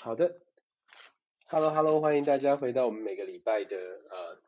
[0.00, 0.40] 好的
[1.48, 3.76] ，Hello Hello，欢迎大家回到我们每个礼拜的
[4.08, 4.38] 呃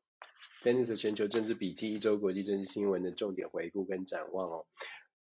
[0.63, 4.67] ，Dennis 全球政治笔记一周国际政治新闻的重点回顾跟展望哦。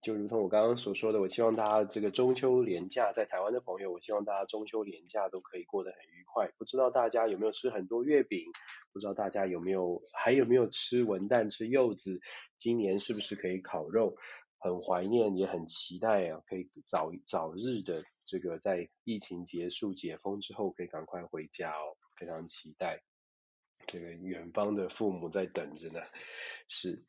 [0.01, 6.51] 就如同我刚刚所说的，我希望大家这个中秋连假在台湾的朋友，我希望大家中秋连假都可以过得很愉快。
[6.57, 8.45] 不知道大家有没有吃很多月饼？
[8.93, 12.21] 不知道大家有没有还有没有吃文旦、吃柚子？
[12.57, 14.15] 今年是不是可以烤肉？
[14.59, 23.01] 很怀念，也很期待啊，可以早早日的这个在疫情结束解封之后，可以赶快回家哦，非常期待。
[23.85, 26.01] 这个远方的父母在等着呢，
[26.67, 27.03] 是。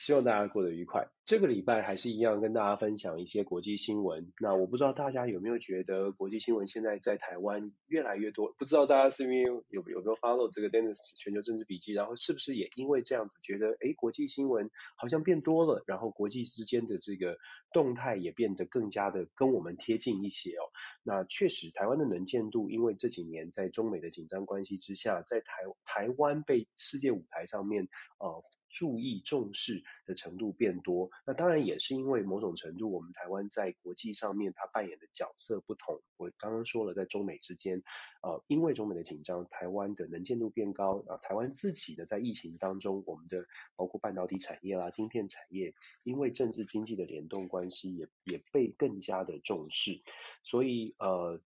[0.00, 1.10] 希望大家过得愉快。
[1.24, 4.32] 这个礼拜还是一样跟大家分享一些国际新闻。
[4.40, 8.54] 那我不知道大家有没有觉得国际新闻现在在台湾越来越多？
[8.56, 17.36] 不知道大家是因为有有没有 follow 这个 Dennis 全球政治笔记，然后是不是也因为这样子觉得，诶，国际新闻好像变多了，然后国际之间的这个
[17.70, 20.64] 动态也变得更加的跟我们贴近一些哦。
[21.02, 27.86] 那确实，台湾的能见度，因为这几年在中美的紧张关系之下，在台台湾被世界舞台上面
[28.18, 28.42] 呃。
[28.70, 36.00] 注意重视的程度变多，那当然也是因为某种程度，我们台湾在国际上面它扮演的角色不同。
[36.16, 37.82] 我刚刚说了，在中美之间，
[38.22, 43.46] 呃，因为中美的紧张，台湾的能见度变高啊，台湾自己的在疫情当中，我们的
[43.76, 50.00] 包括半导体产业啦、晶片产业，因为政治经济的联动关系，也也被更加的重视，
[50.42, 51.40] 所以呃。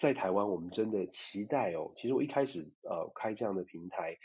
[0.00, 1.92] 在台湾，我们真的期待哦。
[1.94, 4.16] 其实我一开始呃开这样的平台，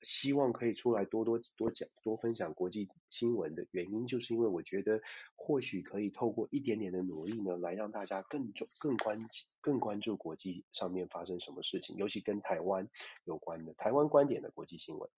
[0.00, 5.02] 希望可以出来多多多讲、多分享国际新闻的原因，就是因为我觉得
[5.36, 9.18] 或许可以透过一点点的努力呢，来让大家更重、更关
[9.60, 12.88] 更关注国际上面发生什么事情，尤其跟台湾
[13.24, 15.10] 有关的台湾观点的国际新闻。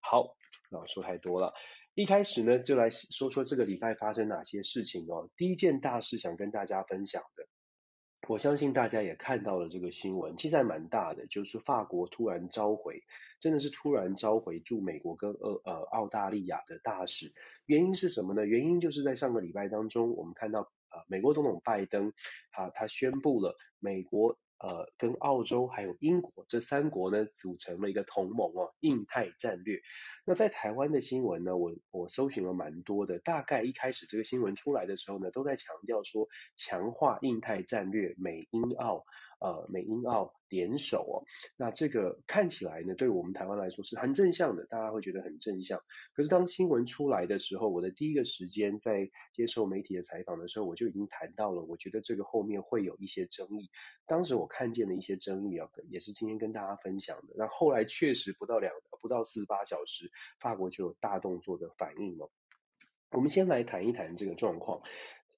[0.00, 0.34] 好，
[0.70, 1.52] 那我说太多了，
[1.94, 5.28] 一开始呢就来说说这个礼拜发生哪些事情哦。
[5.36, 7.46] 第一件大事想跟大家分享的。
[8.26, 13.04] 我相信大家也看到了这个新闻，其实还蛮大的，就是法国突然召回，
[13.38, 17.32] 真的是突然召回驻美国跟呃呃澳大利亚的大使，
[17.64, 18.44] 原因是什么呢？
[18.44, 22.12] 原因就是在上个礼拜当中，我们看到呃美国总统拜登，
[22.50, 29.80] 啊他宣布了美国呃跟澳洲还有英国这三国呢组成了一个同盟哦，印太战略。
[30.24, 39.04] 那在台湾的新闻呢，我我搜寻了蛮多的，大概一开始这个新闻出来的时候呢，都在强调说强化印太战略，美英澳。
[39.40, 41.16] 呃，美英澳联手哦，
[41.56, 45.80] 那这个看起来呢，对我们台湾来说是很正向的，大家会觉得很正向。
[46.12, 53.70] 可是当新闻出来的时候，我的第一个时间在接受媒体的采访的时候，我就已经谈到了，我觉得这个后面会有一些争议。
[54.06, 57.34] 当时我看见了一些争议啊，也是今天跟大家分享的。
[57.36, 60.10] 那后来确实不到两不到四十八小时，
[60.40, 62.30] 法国就有大动作的反应了。
[63.10, 64.82] 我们先来谈一谈这个状况。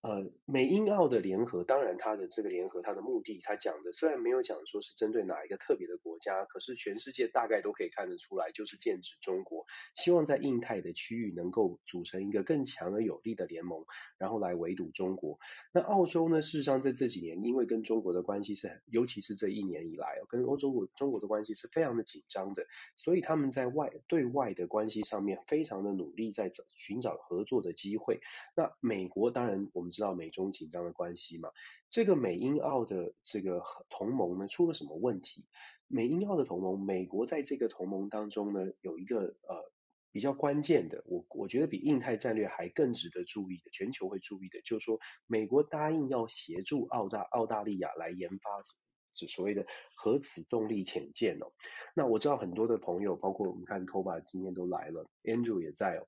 [0.03, 13.85] 呃，美英澳的联合，当然它的这个联合，它的目的，它讲的虽然没有讲说是针对哪一个特别的国家，可是全世界大概都可以看得出来，就是剑指中国，希望在印太的区域能够组成一个更强而有力的联盟，
[14.17, 15.39] 然后来围堵中国。
[15.71, 22.65] 那澳洲呢，事实上在这几年，因为跟中国的关系是，尤其是这一年以来，跟欧洲国中国的关系是非常的紧张的，
[22.97, 28.23] 所以他们在外对外的关系上面非常的努力，在找寻找合作的机会。
[28.57, 29.90] 那美国当然我们。
[29.91, 31.51] 知道美中紧张的关系嘛？
[31.89, 35.45] 这个美英澳的这个同盟呢，出了什么问题？
[35.87, 39.73] 美英澳的同盟，美国在这个同盟当中呢，有一个呃
[40.13, 48.51] 比较关键的，我我觉得比印太战略还更值得注意的，全球会注意的，就是说美国答应要协助澳大澳大利亚来研发
[49.13, 51.53] 这所谓的核子动力潜舰哦。
[51.95, 56.07] 那我知道很多的朋友，包括我们看 Toba 今天都来了，Andrew 也在哦。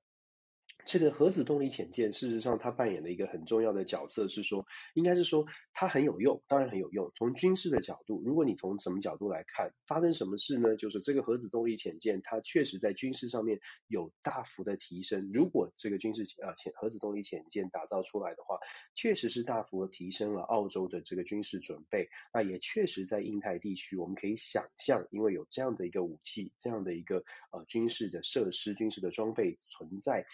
[0.85, 7.11] 这个核子动力潜舰，事实上它扮演的一个很重要的角色是说，应该是说它很有用，当然很有用。
[7.15, 10.75] 从军事的角度，如果你从什么角度来看，发生什么事呢？
[10.75, 15.31] 就是这个核子动力潜舰，它确实在军事上面有大幅的提升。
[15.33, 18.57] 如果这个军事呃潜核子动力潜舰打造出来的话，
[18.93, 22.09] 确实是大幅的提升了澳洲的这个军事准备。
[22.33, 30.25] 那也确实在印太地区，我们可以想象，因为有这样的一个武器，这样的一个呃军事的设施、军事的装备存在，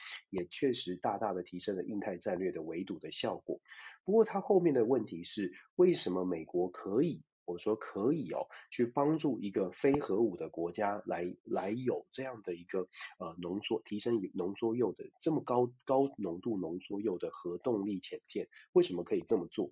[0.45, 3.59] 确实大大的提升了印太战略的围堵的效果。
[4.05, 12.87] 不过，它后面的问题是，为什么美国可以，我说可以哦，去帮助一个非核武的国家来来有这样的一个
[13.19, 18.47] 呃浓缩提升浓缩铀的这么高高浓度浓缩铀的核动力潜舰？
[18.71, 19.71] 为什么可以这么做？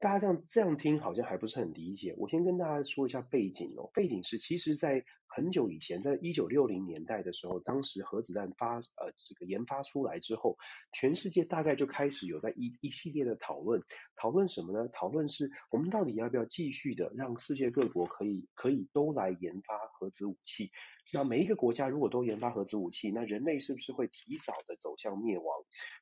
[0.00, 2.14] 大家这样这样听好像还不是很理解。
[2.18, 10.58] 我先跟大家说一下背景哦，背景是其实在很久以前，在一九六零年代的时候，当时核子弹发呃这个研发出来之后，
[10.92, 13.82] 全世界大概就开始有在一一系列的讨论，
[14.14, 14.86] 讨论什么呢？
[14.86, 20.70] 讨论是我们到底要不要继续的让世界各国可以可以都来研发核子武器？
[21.12, 25.46] 那每一个国家如果都研发核子武器，那人类是不是会提早的走向灭亡？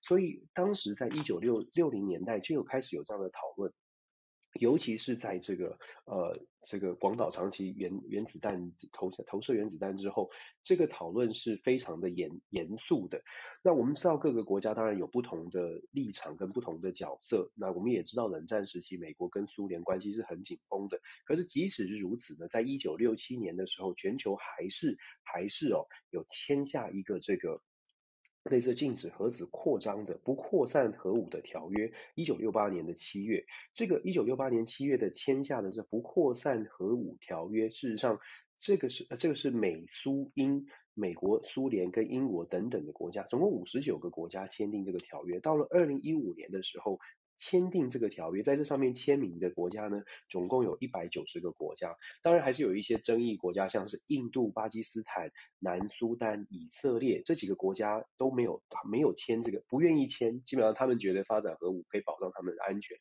[0.03, 3.73] 所以当时在一九六六零年代就有开始有这样的讨论。
[4.55, 10.31] 尤其是在这个呃这个广岛长崎原原子弹投投射原子弹之后，
[10.63, 13.23] 这个讨论是非常的严严肃的。
[13.63, 17.51] 那我们知道各个国家当然有不同的立场跟不同的角色。
[17.55, 21.01] 那我们也知道冷战时期美国跟苏联关系是很紧绷的。
[21.25, 27.63] 可是即使是如此呢，在一九六七年的时候，全球还是还是哦有签下一个这个。
[28.45, 38.19] 类似禁止核子扩张的不扩散核武的条约，一九六八年的七月，这个一九六八年七月的签下的这不扩散核武条约，事实上
[38.57, 45.41] 这个是这个是美苏英美国、苏联跟英国等等的国家，总共五十九个国家签订这个条约。
[45.41, 46.99] 到了二零一五年的时候。
[47.43, 51.97] 签订这个条约，在这上面签名的国家呢，总共有一百九十个国家。
[52.23, 60.45] 当然，还是有一些争议国家，像是印度、巴基斯坦、南苏丹、以色列这几个国家都没有没有签这个，不愿意签。
[60.45, 62.97] 基本上，他们觉得发展核武可以保障他们的安全。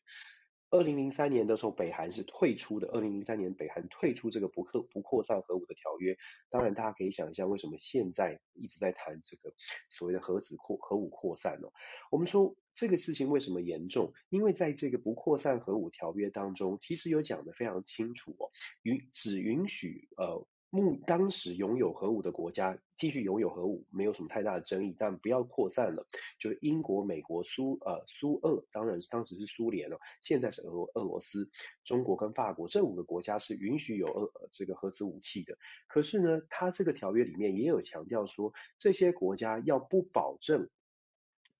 [0.72, 2.88] 二零零三年的时候，北韩是退出的。
[2.88, 6.16] 二零零三年，北韩退出这个不扩不扩散核武的条约。
[6.48, 9.54] 当然，大家可以想一下，为什么现在一直在谈这个
[9.90, 11.68] 所谓的核子扩核武扩散呢？
[12.10, 14.14] 我们说这个事情为什么严重？
[14.30, 18.48] 因为在这个不扩散核武条约当中，其实有讲得非常清楚哦，
[18.82, 20.46] 允只允许呃。
[20.74, 26.08] 目当时拥有核武的国家继续拥有核武，没有什么太大的争议，但不要扩散了。
[26.40, 31.50] 就是英国、美国、苏呃苏俄，当然是当时是苏联了，现在是俄罗俄罗斯、
[31.84, 35.58] 中国跟法国这五个国家是允许有呃这个核子武器的。
[35.88, 40.70] 可是呢，它这个条约里面也有强调说，这些国家要不保证，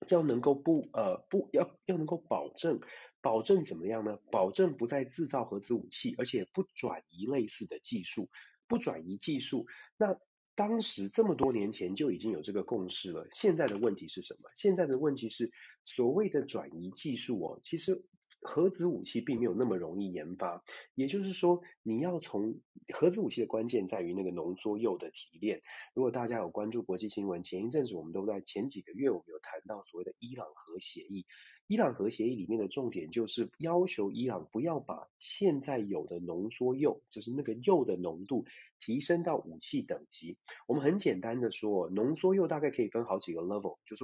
[0.07, 2.81] 要能够不呃不要要能够保证，
[3.21, 4.17] 保证怎么样呢？
[4.31, 8.27] 保证不再制造核子武器，而且不转移类似的技术。
[8.67, 9.65] 不转移技术，
[9.97, 10.19] 那
[10.55, 13.27] 当时这么多年前就已经有这个共识了。
[13.33, 14.49] 现在的问题是什么？
[14.55, 15.51] 现在的问题是
[15.83, 18.03] 所谓的转移技术哦，其实
[18.41, 20.63] 核子武器并没有那么容易研发。
[20.93, 22.59] 也就是说，你要从
[22.93, 25.61] 核子武器的关键在于那个浓缩铀的提炼。
[25.95, 31.25] 如果大家有关注国际新闻，前一阵子我们都在前几个月我们有谈到所谓的伊朗核协议。
[31.67, 38.45] 伊朗核协议里面的重点就是要求伊朗不要把现在有的浓缩铀，就是那个铀的浓度
[38.79, 40.37] 提升到武器等级。
[40.67, 44.03] 我们很简单的说，浓缩铀大概可以分好几个 level，就是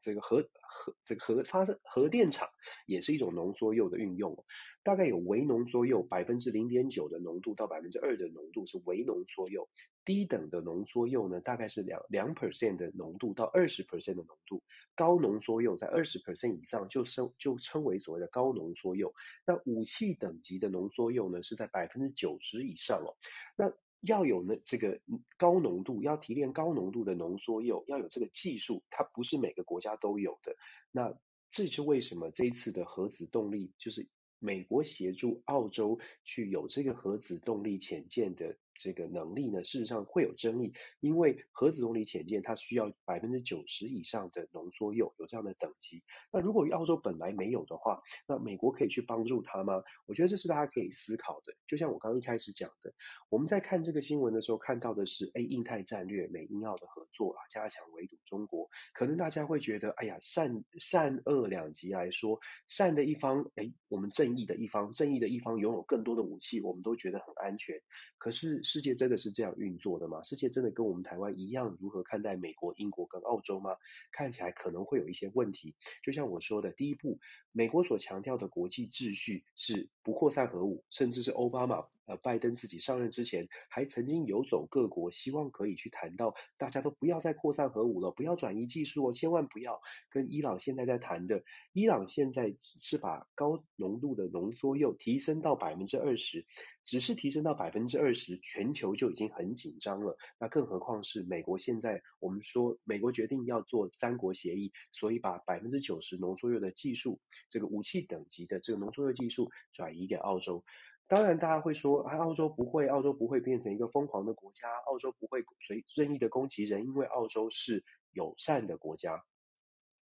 [0.00, 2.48] 这个核核这个核发射核电厂
[2.86, 4.44] 也是一种浓缩铀的运用。
[4.82, 9.68] 大概有微浓缩铀百分之零点九的浓度到百分之二的浓度是微浓缩铀。
[10.06, 14.62] 低等的浓缩铀呢，大概是两两 percent 的浓度到二十 percent 的浓度，
[14.94, 19.12] 高浓缩铀在二十 percent 以上就称就称为所谓的高浓缩铀。
[19.44, 23.16] 那武器等级的浓缩铀呢，是在百分之九十以上哦。
[23.56, 25.00] 那要有呢这个
[25.36, 30.56] 高浓度，要提炼高浓度的浓缩铀，要有这个技术，它不是每个国家都有的。
[30.92, 31.18] 那
[31.50, 34.06] 这是为什么这一次的核子动力，就是
[34.38, 38.56] 美国协助澳洲去有这个核子动力潜舰的。
[38.78, 46.02] 这个能力呢，事实上会有争议，因为核子动力潜舰它需要百分之九十以上的浓缩铀，有这样的等级。
[46.32, 49.82] 那如果澳洲本来没有的话，那美国可以去帮助它吗？
[50.06, 51.54] 我觉得这是大家可以思考的。
[51.66, 52.92] 就像我刚刚一开始讲的，
[53.28, 58.68] 我们在看这个新闻的时候看到的是，哎，印太战略，美英澳的合作啊，加强围堵中国。
[58.92, 67.80] 可能大家会觉得，哎呀，善善恶两极来说，善的一方，哎，我们正义的一方，正义的一方拥有更多的武器，我们都觉得很安全。
[68.18, 68.65] 可是。
[68.66, 70.22] 世界真的是这样运作的吗？
[70.22, 73.76] 世界真的跟我们台湾一样，如何看待美国、英国跟澳洲吗？
[74.10, 75.74] 看起来可能会有一些问题。
[76.02, 77.18] 就像我说的，第一步，
[77.52, 81.86] 美国所强调的国际秩序是不扩散核武，甚至是奥巴马。
[82.06, 89.80] 呃，拜登自己上任之前，还曾经游走各国，希望可以去谈到，大家都不要再扩散核武了，不要转移技术哦，千万不要。
[90.08, 96.46] 跟伊朗现在在谈的，伊朗现在是把高浓度的浓缩铀提升到百分之二十，
[96.84, 100.16] 只是提升到百分之二十，全球就已经很紧张了。
[100.38, 110.64] 那更何况是美国现在，我们说美国决定要做三国协议，所以把百分之九十浓缩铀的技术，这个武器等级的这个浓缩铀技术转移给澳洲。
[111.08, 119.22] 当然，大家会说，啊，澳洲不会，澳洲不会变成一个疯狂的国家，澳洲不会随任意的攻击人，因为澳洲是友善的国家。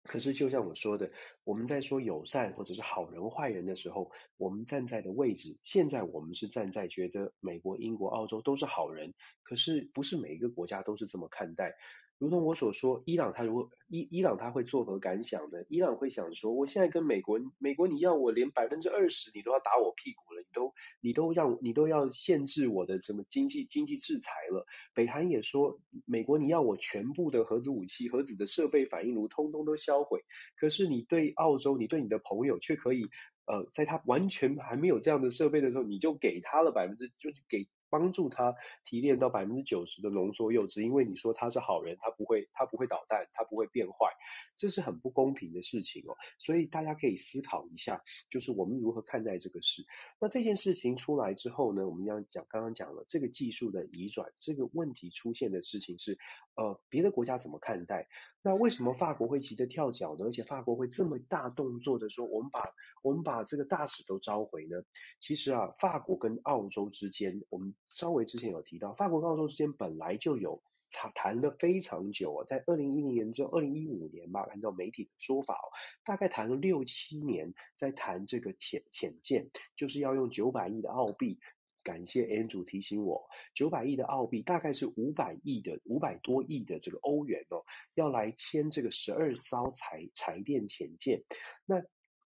[0.02, 1.12] 可是就像我说的，
[1.44, 11.74] 我们在说友善或者是好人坏人的时候，我们站在的位置，现在我们是站在觉得美国、英国、澳洲都是好人，可是不是每一个国家都是这么看待。
[12.18, 15.58] 如同我所说，伊朗他如果伊伊朗他会作何感想呢？
[15.68, 24.64] 伊朗会想说，我现在跟美国，美国你要我连百分之二十你都要打我屁股了，你都你都让你都要限制我的什么经济经济制裁了。
[24.94, 30.20] 北韩也说，美国你要我全部的核子武器、核子的设备反应炉通通都销毁，
[30.56, 33.02] 可是你对澳洲，你对你的朋友却可以，
[33.44, 37.68] 呃，在他完全还没有这样的设备的时候，你就给他了百分之，就是给。
[37.94, 44.08] 帮助他提炼到百分之九十的浓缩铀，只因为你说他是好人，他不会他不会导弹，他不会变坏，
[44.56, 46.16] 这是很不公平的事情哦。
[46.38, 49.84] 所以大家可以思考一下，就是我们如何看待这个事。
[50.18, 56.18] 那这件事情出来之后呢，我们要讲刚刚讲了这个技术的移转，这个问题出现的事情是，
[56.56, 58.08] 呃，别的国家怎么看待？
[58.42, 60.24] 那为什么法国会急得跳脚呢？
[60.26, 62.64] 而且法国会这么大动作的说，我们把
[63.02, 64.82] 我们把这个大使都召回呢？
[65.20, 75.70] 其实啊，法国跟澳洲之间，我们稍微之前有提到，法国跟澳洲之间本来就有谈谈了非常久啊，在二零一零年至二零一五年吧，按照媒体的说法哦，
[76.04, 81.38] 大概谈了六七年，在谈这个潜潜舰，就是要用九百亿的澳币。
[81.84, 87.62] 感谢 Andrew 提醒我，九百亿的澳币大概是五百亿的五百多亿的这个欧元哦，
[87.94, 91.22] 要来签这个十二艘柴柴电潜舰，
[91.64, 91.84] 那。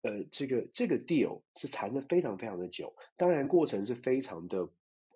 [0.03, 4.71] 呃，这个这个 deal 是谈的非常非常的久，当然过程是非常的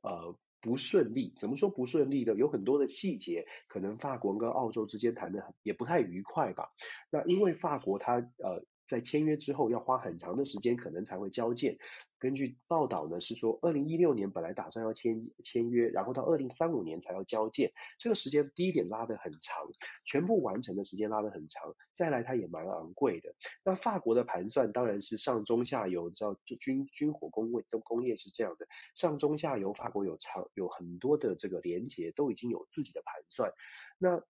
[0.04, 1.32] 呃不顺利。
[1.36, 2.34] 怎么说不顺利呢？
[2.34, 6.70] 有很多的细节，可能法国跟澳洲之间谈的也不太愉快吧。
[7.10, 8.64] 那因为法国它呃。
[8.86, 11.78] 在签约之后要花很长的时间，可能才会交件。
[12.18, 17.72] 根据报道呢，是说二零一六年本来打算要签签约，然后到二零三五年才要交件。
[17.98, 19.66] 这个时间第一点拉得很长，
[20.04, 21.74] 全部完成的时间拉得很长。
[21.92, 23.34] 再来，它也蛮昂贵的。
[23.62, 33.52] 那法国的盘算当然是上中下游，知道军军火工业都工业是这样的，上中下游法国有长有很多的这个连结，都已经有自己的盘算。
[33.98, 34.22] 那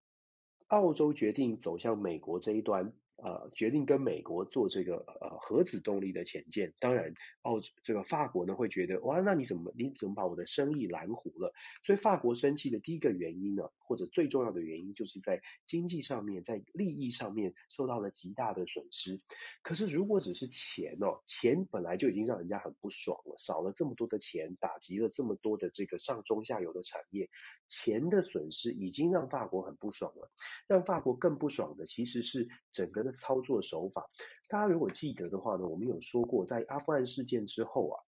[0.67, 2.93] 澳洲决定走向美国这一端。
[3.17, 11.53] 呃，决定跟美国做这个呃核子动力的潜舰，当然澳这个法国呢会觉得哇，那你怎么你怎么把我的生意拦糊了？
[11.81, 19.17] 所以法国生气的第一个原因呢，或者最重要的原因，就是在经济上面，在利益上面受到了极大的损失。
[19.63, 27.31] 可是如果只是钱哦，钱本来就已经让人家很不爽了，少了这么多的钱，打击了这么多的这个上中下游的产业，
[27.69, 30.33] 钱的损失已经让法国很不爽了。
[30.67, 33.04] 让法国更不爽的其实是整个。
[33.05, 34.11] 的操作手法，
[34.49, 38.03] 大家如果记得的话呢，我们有说过，在阿富汗事件之后啊，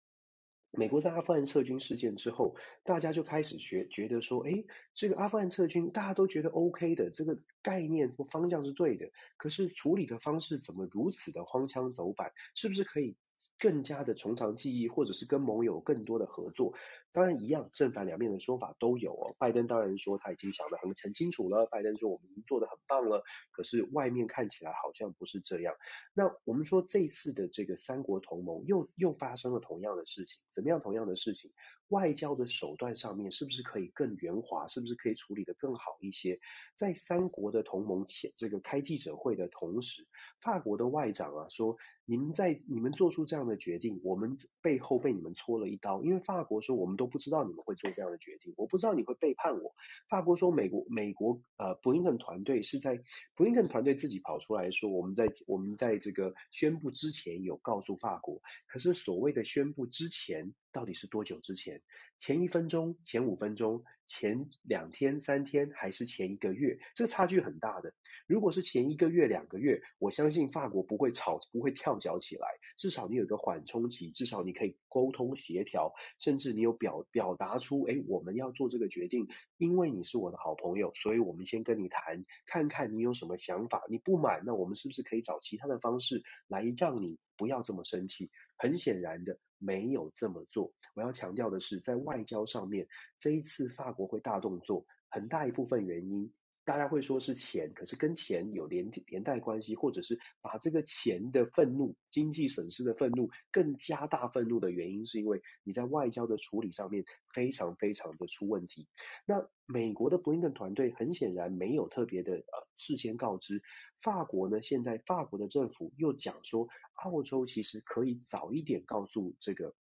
[0.73, 12.33] 美国在阿富汗撤军事件之后，大家就开始学觉得说，哎，这个阿富汗撤军大家都觉得 OK 的，这个概念或方向是对的，可是处理的方式怎么如此的荒腔走板？
[12.55, 13.17] 是不是可以？
[13.59, 16.75] 更加的从长计议，或者是跟盟友更多的合作，
[17.13, 19.35] 当然一样，正反两面的说法都有哦。
[19.39, 25.75] 拜登当然说他已经想得很很清楚了，拜登说我们已经做得很棒了，可是外面看起来好像不是这样。
[26.13, 31.53] 那我们说这次的这个三国同盟又又发生了同样的事情，怎么样同样的事情？
[31.89, 34.67] 外交的手段上面是不是可以更圆滑？
[34.67, 36.41] 是不是可以处理得更好一些？
[36.75, 40.03] 在三国的同盟前这个开记者会的同时，
[40.41, 41.79] 法国的外长啊说。
[42.09, 46.03] 你们在你们做出这样的决定，我们背后被你们戳了一刀。
[46.05, 49.75] 因为法国说我们都不知道你们会做这样的决定，我不知道你会背叛我。
[50.09, 53.03] 法国说美国美国呃布林肯团队是在
[53.35, 61.81] 布林肯团队自己跑出来说，我们在我们在这个宣布之前有告诉法国，可是所谓的宣布之前到底是多久之前？
[62.19, 66.79] 前一分钟、前五分钟、前两天、三天，还是前一个月？
[66.95, 67.95] 这个差距很大的。
[68.27, 72.47] 如果是前一个月、两个月，我相信法国不会吵，不会跳脚起来。
[72.77, 83.83] 至少你有个缓冲期，至少你可以沟通协调，甚至你有表表达出，哎，我们要做这个决定，因为你是我的好朋友，所以我们先跟你谈，看看你有什么想法。
[83.89, 88.31] 你不满，那我们是不是可以找其他的方式来让你不要这么生气？
[88.57, 90.73] 很显然的，没有这么做。
[90.95, 92.89] 我要强调的是，在外交上面，
[93.19, 96.33] 这一次法国会大动作，很大一部分原因。
[96.67, 108.89] 大家会说是钱，可是跟钱有连连带关系，或者是把这个钱的愤怒、经济损失的愤怒更加大愤怒的原因，是因为你在外交的处理上面非常非常的出问题。
[109.27, 113.63] 那美国的布林肯团队很显然没有特别的呃事先告知，
[114.01, 119.77] 法国呢，现在法国的政府又讲说，澳洲其实可以早一点告诉这个，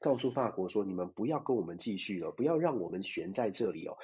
[0.00, 3.98] 告诉法国说，你们不要跟我们继续了，不要让我们悬在这里哦。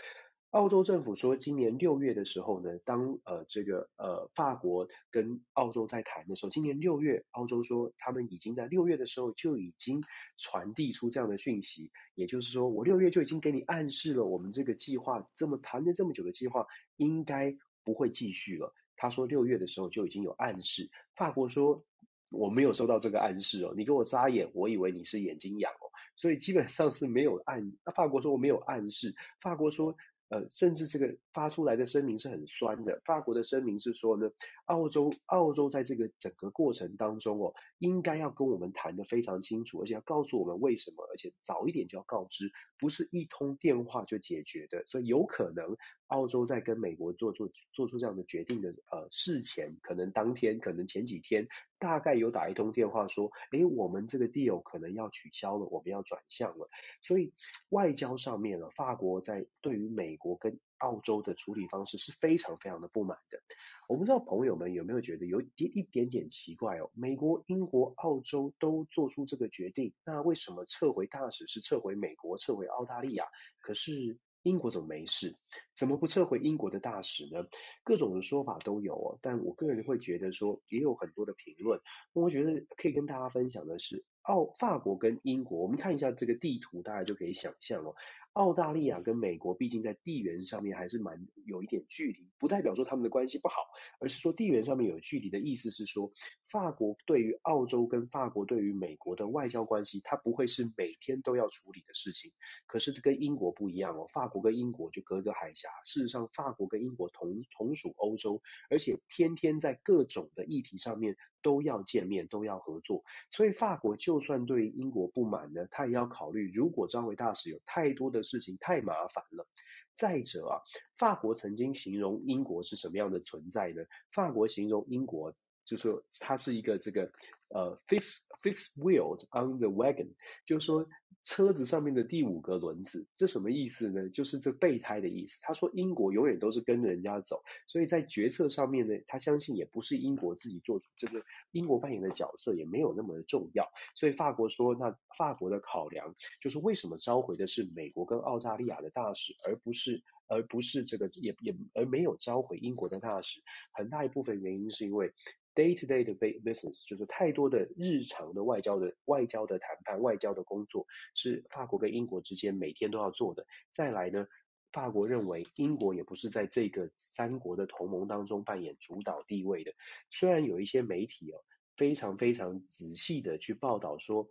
[0.55, 10.05] 澳洲政府说，今年六月的时候呢，当呃这个呃法国跟澳洲在谈的时候，今年六月，澳洲说他们已经在六月的时候就已经
[10.37, 18.73] 传递出这样的讯息，也就是说，我六月就已经给你暗示了，我们这个计划这么谈了这么久的计划应该不会继续了。
[18.95, 21.85] 他说六月的时候就已经有暗示，法国说
[22.31, 29.97] 我没有收到这个暗示哦，你给我扎眼，我以为你是眼睛痒哦，所以基本上是没有暗，那法国说我没有暗示，法国说。
[30.29, 33.01] 呃，甚至这个发出来的声明是很酸的。
[33.05, 34.31] 法国的声明是说呢，
[34.65, 44.85] 澳洲澳洲在这个整个过程当中哦，应该要跟我们谈得非常清楚，而且要告诉我们为什么，而且早一点就要告知，不是一通电话就解决的。
[44.87, 45.77] 所以有可能
[46.15, 51.49] 澳洲在跟美国做做做出这样的决定的呃事前，可能当天，可能前几天，
[51.81, 56.71] 大概有打一通电话说，诶，我们这个 deal 可能要取消了，我们要转向了。
[57.01, 57.33] 所以
[57.69, 63.41] 外交上面呢，法国在对于美国跟澳洲的处理方式是非常非常的不满的。
[63.89, 66.91] 我不知道朋友们有没有觉得有一点一点点奇怪哦？
[66.95, 73.25] 美国、英国、澳洲都做出这个决定，那为什么撤回大使是撤回美国、撤回澳大利亚？
[73.61, 75.35] 可是英国怎么没事？
[75.75, 77.47] 怎么不撤回英国的大使呢？
[77.83, 81.81] 各种的说法都有哦，但我个人会觉得说，也有很多的评论。
[82.13, 87.97] 我觉得可以跟大家分享的是，澳法国跟英国，我们看一下这个地图，大家就可以想象哦。
[88.35, 93.55] 澳大利亚跟美国毕竟在地缘上面还是蛮有一点距离，不代表说他们的关系不好，
[94.01, 96.13] 而是说地缘上面有距离的意思是说，
[96.49, 102.33] 法国对于澳洲跟法国对于美国的外交关系，它不会是每天都要处理的事情。
[102.67, 111.17] 可是跟英国不一样哦，法国跟英国就隔着海峡，事实上法国跟英国同同属欧洲，而且天天在各种的议题上面。
[111.45, 119.47] 都要见面，都要合作，所以法国就算对英国不满呢，他也要考虑，如果召回大使有太多的事情太麻烦了。
[119.95, 120.59] 再者啊，
[120.97, 123.85] 法国曾经形容英国是什么样的存在呢？
[124.11, 127.13] 法国形容英国就是说它是一个这个
[127.49, 130.15] 呃 fifth fifth wheel on the wagon，
[130.45, 130.89] 就是说。
[131.25, 134.11] 车子上面的第五个轮子，这什么意思呢？
[134.11, 135.39] 就是这备胎的意思。
[135.41, 143.73] 他说英国永远都是跟着人家走，所以在决策上面呢，他相信也不是英国自己做主，这个英国扮演的角色也没有那么的重要。
[143.95, 153.41] 所以法国说，那法国的考量就是为什么召回的是美国跟澳大利亚的大使，而不是而不是这个也也而没有召回英国的大使，
[153.73, 155.15] 很大一部分原因是因为。
[155.55, 163.47] Day to day 的 business 就是太多的日常的外交的外交的谈判、外交的工作是法国跟英国之间每天都要做的。
[163.71, 164.27] 再来呢，
[164.73, 169.73] 法国认为英国也不是在这个三国的同盟当中扮演主导地位的。
[170.11, 171.39] 虽然有一些媒体哦，
[171.77, 174.31] 非常非常仔细的去报道说。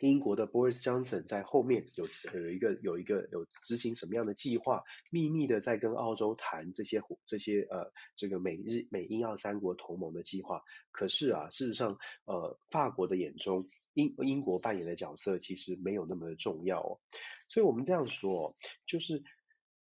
[0.00, 10.62] 英国的 Boris Johnson 在后面有有一个有一个有执行什么样的计划，秘密的在跟澳洲谈这些这些呃这个美日美英澳三国同盟的计划。
[10.92, 17.00] 可是啊，事实上呃法国的眼中，英英国扮演的角色其实没有那么的重要哦。
[17.48, 18.54] 所以我们这样说，
[18.86, 19.22] 就是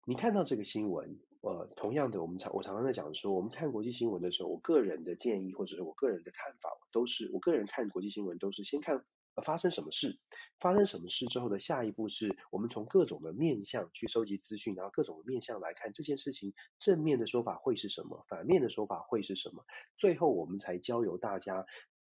[0.04, 9.04] 你看到这个新闻，呃，同样的，我们常我常常在讲说，我们看国际新闻的时候，我个人的建议或者是我个人的看法，都是我个人看国际新闻都是先看。
[9.40, 10.18] 发生什么事？
[10.58, 19.64] 发生什么事之后的下一步是我们从各种的面向去收集资讯，然后各种的面向来看这件事情正面的说法会是什么，反面的说法会是什么？
[19.96, 21.64] 最后我们才交由大家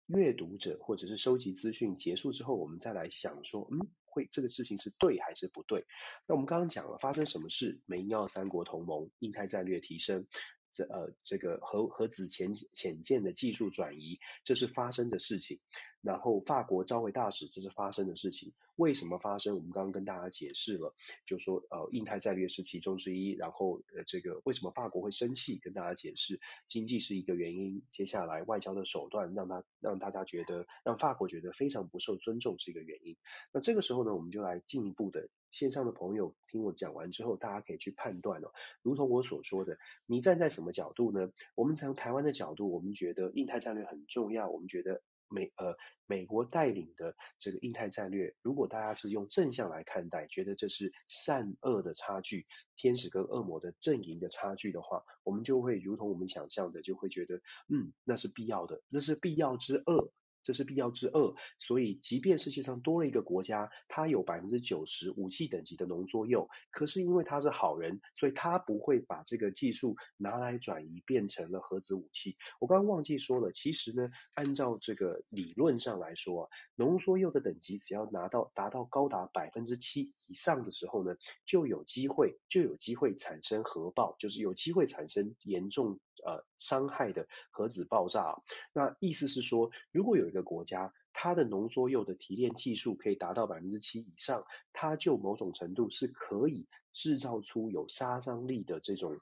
[0.07, 5.85] 阅读者或者是收集资讯结束之后，我们再来想说，嗯，会这个事情是对还是不对？
[6.27, 7.81] 那我们刚刚讲了发生什么事？
[7.87, 10.27] 美英澳三国同盟，印太战略提升。
[10.75, 15.61] 这呃，这个核核子潜潜舰的技术转移，这是发生的事情。
[16.03, 18.53] 然后法国召回大使，这是发生的事情。
[18.77, 19.55] 为什么发生？
[19.55, 23.33] 我们刚刚跟大家解释了，就说呃，印太战略是其中之一。
[23.33, 25.59] 然后呃，这个为什么法国会生气？
[25.59, 27.83] 跟大家解释，经济是一个原因。
[27.91, 33.17] 接下来外交的手段，让他让大家觉得，让法国觉得非常不受尊重是一个原因。
[33.53, 35.29] 那这个时候呢，我们就来进一步的。
[35.51, 38.53] 线上的朋友听我讲完之后，大家可以去判断哦。
[38.81, 41.31] 如同我所说的，你站在什么角度呢？
[41.55, 44.49] 我们从台湾的角度，我们觉得印太战略很重要。
[44.49, 57.37] 我们觉得美呃美国带领的这个印太战略，如果大家是用正向来看待，觉得这是善恶的差距，天使跟恶魔的阵营的差距的话，我们就会如同我们想象的，就会觉得
[57.69, 60.13] 嗯，那是必要的，那是必要之恶。
[60.43, 61.35] 这是必要之二。
[61.59, 72.37] 所以，即便世界上多了一个国家，它有百分之九十武器等级的浓缩铀，可是因为它是好人，所以它不会把这个技术拿来转移变成了核子武器。
[72.61, 88.43] 我刚刚忘记说了，其实呢，按照这个理论上来说啊，浓缩铀的等级只要拿到达到高达百分之七以上的时候呢，就有机会就有机会产生核爆，就是有机会产生严重呃伤害的核子爆炸。
[88.73, 99.21] 那意思是说，如果有一个国家，它的浓缩铀的提炼技术可以达到百分之七以上，它就某种程度是可以制造出有杀伤力的这种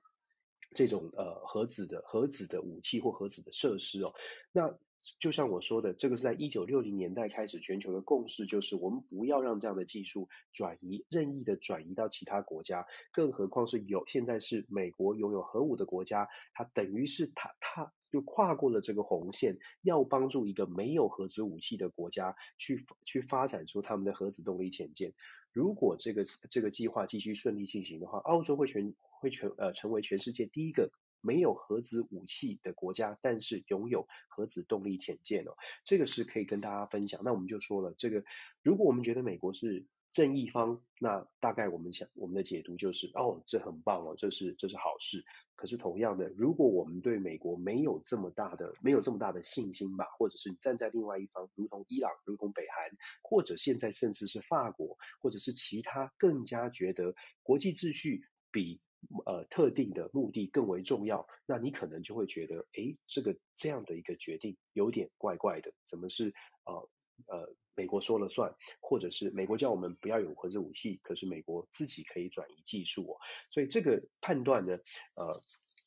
[0.75, 4.15] 这种呃核子的核子的武器或核子的设施哦。
[4.53, 4.79] 那
[5.19, 25.15] 就像我说的，这个是在一九六零年代开始，全球的共识就是我们不要让这样的技术转移，任意的转移到其他国家，更何况是有现在是美国拥有核武的国家，它等于是它它就跨过了这个红线，要帮助一个没有核子武器的国家去去发展出他们的核子动力潜舰。
[25.53, 30.91] 如果这个这个计划继续顺利进行的话，澳洲会全会全呃成为全世界第一个。
[31.20, 35.52] 没有核子武器的国家，但是拥有核子动力潜舰哦，
[35.85, 37.20] 这个是可以跟大家分享。
[37.24, 38.24] 那我们就说了，这个
[38.62, 45.24] 如果我们觉得美国是正义方，那大概我们想我们的解读就是，哦，这很棒哦，这是这是好事。
[45.54, 58.80] 可是同样的，如果我们对美国没有这么大的没有这么大的信心吧，或者是站在另外一方，如同伊朗，如同北韩，或者现在甚至是法国，或者是其他更加觉得国际秩序比。
[59.25, 66.35] 呃，特定的目的更为重要，那你可能就会觉得，诶，这个这样的一个决定有点怪怪的，怎么是
[66.65, 66.89] 呃
[67.27, 73.17] 呃美国说了算，或者是美国叫我们不要有核子武器，可是美国自己可以转移技术哦，
[73.51, 74.79] 所以这个判断呢，
[75.17, 75.43] 呃，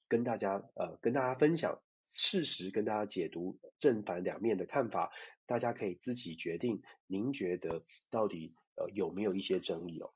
[0.08, 5.12] 跟大家呃跟大家分享事实，跟大家解读正反两面的看法，
[5.46, 10.14] 大家可以自己决定，您觉得到底呃有没有一些争议哦？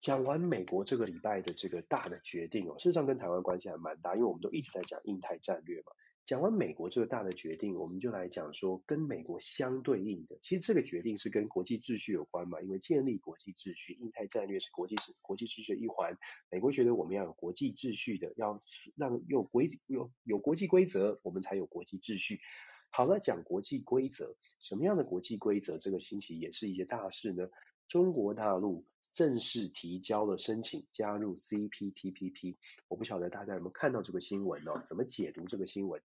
[0.00, 5.92] 讲完美国这个礼拜的这个大的决定哦，事实上跟台湾关系还蛮大，因为我们都一直在讲印太战略嘛。
[6.24, 16.16] 讲完美国这个大的决定，我们就来讲说跟美国相对应的，其实这个决定是跟国际秩序有关嘛，因为建立国际秩序，印太战略是国际是国际秩序的一环。
[16.50, 18.60] 美国觉得我们要有国际秩序的，要
[18.96, 22.38] 让有规有有国际规则，我们才有国际秩序。
[22.90, 25.78] 好了，讲国际规则，什么样的国际规则？
[25.78, 27.48] 这个星期也是一件大事呢。
[27.86, 28.86] 中国大陆。
[29.12, 32.56] 正式提交了申请加入 CPTPP，
[32.88, 34.82] 我不晓得大家有没有看到这个新闻哦？
[34.86, 36.00] 怎么解读这个新闻？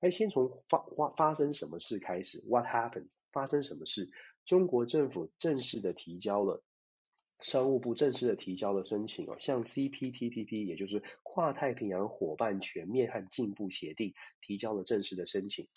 [0.00, 3.08] 哎，先从发发发生什么事开始？What happened？
[3.32, 4.10] 发生什么事？
[4.44, 6.62] 中国政府正式的提交了，
[7.40, 15.68] 商务部正式的提交了申请哦，向 CPTPP，也就是跨太平洋伙伴全面和进步协定提交了正式的申请。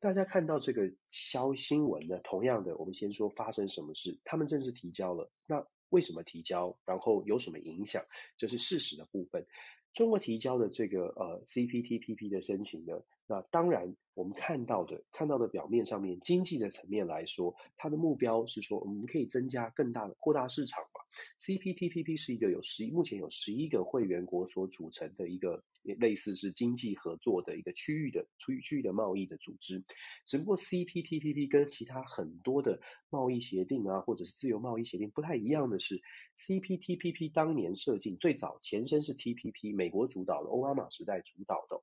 [0.00, 2.20] 大家看到这个消新闻呢？
[2.24, 4.18] 同样的，我们先说发生什么事？
[4.24, 5.66] 他们正式提交了，那。
[5.92, 6.78] 为什么提交？
[6.86, 8.06] 然后有什么影响？
[8.38, 9.46] 这是事实的部分。
[9.92, 21.00] 中国提交的这个呃 CPTPP 的申请呢，那当然我们看到的看到的表面上面经济的层面来说，它的目标是说我们可以增加更大的扩大市场嘛。
[21.40, 29.84] CPTPP 是一个有十一目前有十一个会员国所组成的一个类似是经济合作的一个区域的区域区域的贸易的组织。
[30.26, 36.00] 只不过 CPTPP 跟其他很多的贸易协定啊，或者是自由贸易协定不太一样的是
[36.36, 39.74] ，CPTPP 当年设计最早前身是 TPP。
[39.74, 41.82] 美国主导的，奥巴马时代主导的，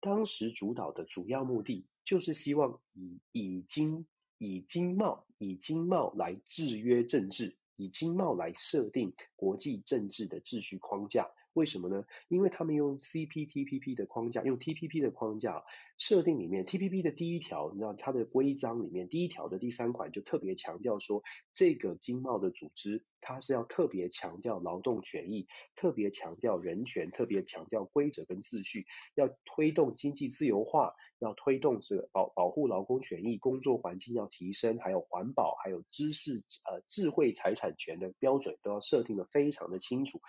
[0.00, 4.06] 当时主导的主要目的就是希望以以经
[4.38, 11.30] 以经贸以经贸来制约政治，以经贸来设定国际政治的秩序框架。
[11.52, 12.04] 为什么呢？
[12.28, 15.64] 因为他们用 CPTPP 的框架，用 TPP 的框架
[15.98, 40.20] 设定里面，TPP 的第一条，你知道它的规章里面第一条的第三款就特别强调说，这个经贸的组织它是要特别强调劳动权益，特别强调人权，特别强调规则跟秩序，要推动经济自由化，要推动这个保保护劳工权益，工作环境要提升，还有环保，还有知识呃智慧财产权的标准都要设定得非常的清楚。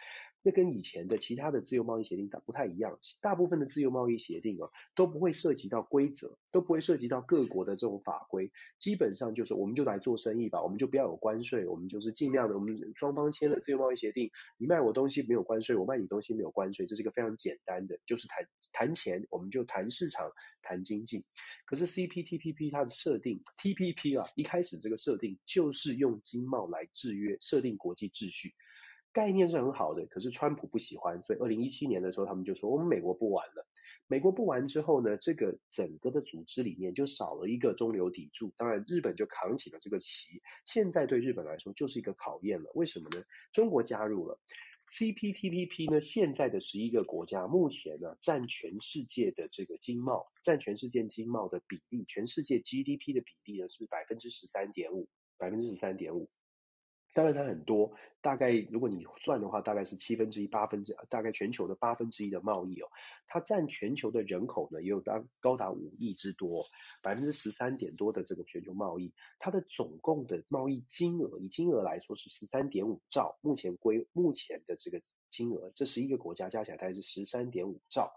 [0.43, 20.31] 那跟以前的其他的自由贸易协定不太一样，大部分的自由贸易协定啊都不会涉及到规则，都不会涉及到各国的这种法规，基本上就是我们就来做生意吧，我们就不要有关税，我们就是尽量的，我们双方签了自由贸易协定，你卖我东西没有关税，我卖你东西没有关税，这是一个非常简单的，就是谈谈钱，我们就谈市场，
[20.63, 21.25] 谈经济。
[21.65, 28.49] 可是 CPTPP 它的设定，TPP 啊，一开始这个设定就是用经贸来制约，设定国际秩序。
[29.13, 33.67] 概念是很好的，可是川普不喜欢，所以二零一七年的时候，他们就说我们美国不玩了。
[34.07, 40.41] 美国不玩之后呢，这个整个的组织里面就少了一个中流砥柱，当然日本就扛起了这个旗。
[40.65, 43.23] 现在对日本来说就是一个考验了，为什么呢？
[43.53, 44.37] 中国加入了
[44.89, 56.29] CPTPP 呢，现在的十一个国家目前呢占全世界的这个经贸，占全世界经贸的比例，全世界 GDP 的比例呢是百分之十三点五，百分之十三点五。
[57.13, 62.87] 当然它很多，大概如果你算的话，大概是七分之一、八分之，大概全球的八分之一的贸易哦。
[63.27, 66.65] 它占全球的人口呢，也有达高达五亿之多，
[67.03, 78.13] 百分之十三点多的这个全球贸易，它的总共的贸易金额，以金额来说是十三点五兆，目前归目前的这个金额，这十一个国家加起来大概是十三点五兆。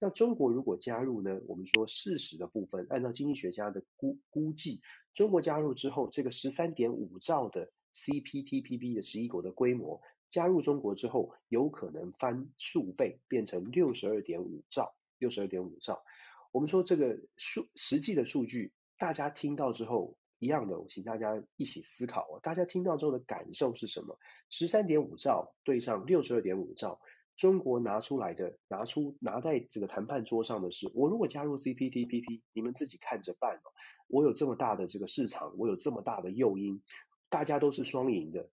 [0.00, 4.80] 那中国如果加入呢，我们说事实的部分，按照经济学家的估估计，
[5.12, 7.70] 中国加入之后，这个十三点五兆的。
[7.98, 14.94] CPTPP 的十一国的规模加入中国之后，有可能翻数倍，变成六十二点五兆。
[15.20, 16.04] 六十二点五兆，
[16.52, 22.38] 我们说这个数实际的数据，大家听到之后一样的，我请大家一起思考。
[22.40, 24.16] 大家听到之后的感受是什么？
[24.48, 27.00] 十三点五兆对上六十二点五兆，
[27.36, 33.74] 中国拿出来的，拿出拿在这个谈判桌上的是，我如果加入 CPTPP，你们自己看着办哦。
[34.06, 36.80] 我有这么大的这个市场，我有这么大的诱因。
[37.28, 38.50] 大家都是双赢的。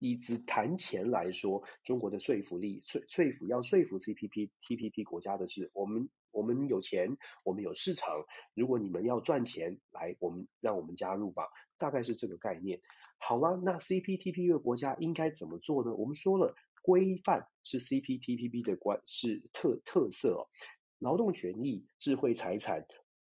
[0.00, 8.26] 以只谈钱来说，中国的说服力，说说服要说服 CPP、TPP 国家的是，我们我们有钱，我们有市场。
[8.54, 11.44] 如果你们要赚钱，来，我们让我们加入吧。
[11.78, 12.80] 大概是这个概念。
[13.16, 13.58] 好吗？
[13.64, 15.94] 那 CPTPP 的国家应该怎么做呢？
[15.94, 20.48] 我们说了，规范是 CPTPP 的关是特特色哦，
[20.98, 22.86] 劳动权益、智慧财产。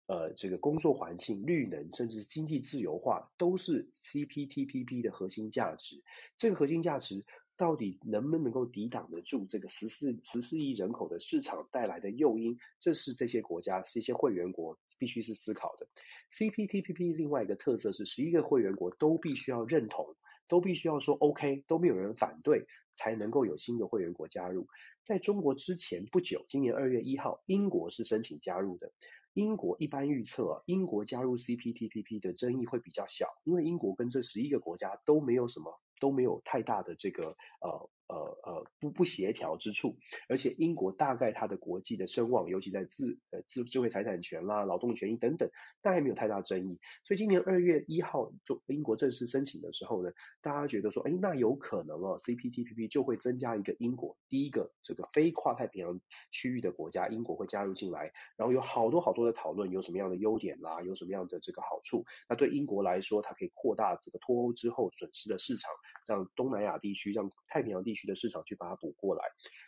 [0.07, 6.03] 呃，这个工作环境、绿能，甚至经济自由化，都是 CPTPP 的核心价值。
[6.37, 7.25] 这个核心价值
[7.57, 12.59] 到底能不能够抵挡得住这个十四十四亿人口的市场带来的诱因？
[12.79, 15.87] 这是这些国家、是一些会员国必须是思考的。
[16.29, 20.15] CPTPP 另外一个特色是，十一个会员国都必须要认同，
[20.47, 24.67] 都必须要说 OK，都没有人反对，才能够有新的会员国加入。
[25.01, 28.91] 在中国之前不久，今年二月一号，英国是申请加入的。
[29.35, 37.89] 英国一般预测，英国加入 CPTPP 的争议会比较小，因为英国跟这十一个国家都没有什么，都没有太大的这个呃。
[38.07, 39.97] 呃呃不不协调之处，
[40.29, 45.49] 而且英国大概它的国际的声望，尤其在智呃智智慧财产权啦、劳动权益等等，
[45.81, 46.79] 大概没有太大争议。
[47.03, 55.99] 所以今年二月一号，就英国正式申请的时候呢，大家觉得说，哎，那有可能哦，CPTPP 就会增加一个英国第一个这个非跨太平洋
[56.31, 62.05] 区域的国家，英国会加入进来，然后有好多好多的讨论，有什么样的优点啦，有什么样的这个好处。
[62.29, 65.71] 那对英国来说，它可以扩大这个脱欧之后损失的市场，
[66.07, 69.23] 让东南亚地区，让太平洋地区的市场去把它补过来。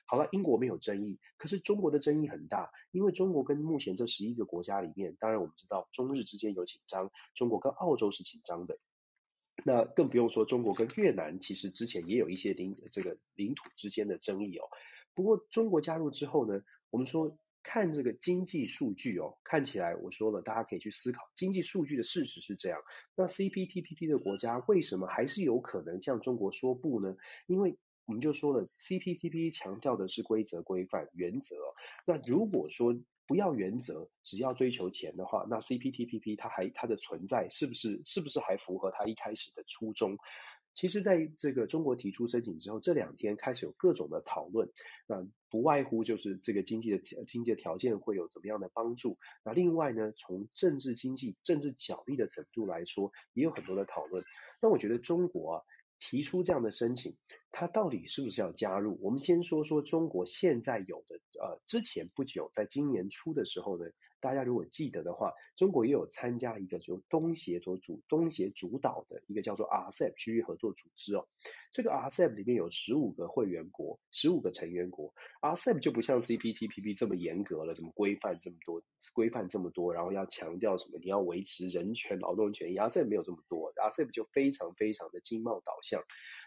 [0.06, 8.78] 好了，英国没有争议，可是中国的争议很大，因为中国跟目前这十一个国家里面，当然我们知道中日之间有紧张，中国跟澳洲是紧张的，
[9.66, 14.64] 那更不用说中国跟越南，其实之前也有一些领这个领土之间的争议哦。
[15.16, 17.38] 不过中国加入之后呢，我们说。
[17.64, 22.80] 看这个经济数据哦，看起来我说了，大家可以去思考经济数据的事实是这样。
[23.14, 27.18] 那 CPTPP 的国家为什么还是有可能向中国说不呢？
[27.46, 31.56] 因为我们就说了，CPTPP 强调的是规则、规范、原则。
[32.06, 40.18] 那如果说不要原则，只要追求钱的话，那 CPTPP 它还它的存在是不是是不是还符合它一开始的初衷？
[40.74, 44.72] 其实，在这个中国提出申请之后，这两天开始有各种的讨论，
[45.08, 49.18] 那不外乎就是这个经济的经济的条件会有怎么样的帮助。
[49.44, 54.24] 那另外呢，从政治经济、政治角力的程度来说，也有很多的讨论。
[54.62, 55.64] 那我觉得中国啊，
[56.00, 57.16] 提出这样的申请，
[57.52, 58.98] 他到底是不是要加入？
[59.02, 63.86] 我们先说说中国现在有的，呃，之前不久，在今年初的时候呢。
[64.20, 71.28] 大家如果记得的话，中国也有参加一个就东协所主东协主导的一个叫做 RCEP 区域合作组织哦。
[71.72, 75.14] 这个 RCEP 里面有十五个会员国，十五个成员国。
[75.42, 78.82] RCEP 就不像 CPTPP 这么严格了，怎么规范这么多，
[79.14, 81.00] 规范这么多，然后要强调什么？
[81.02, 82.76] 你要维持人权、劳动权益。
[82.76, 86.02] RCEP 没有这么多，RCEP 就非常非常的经贸导向。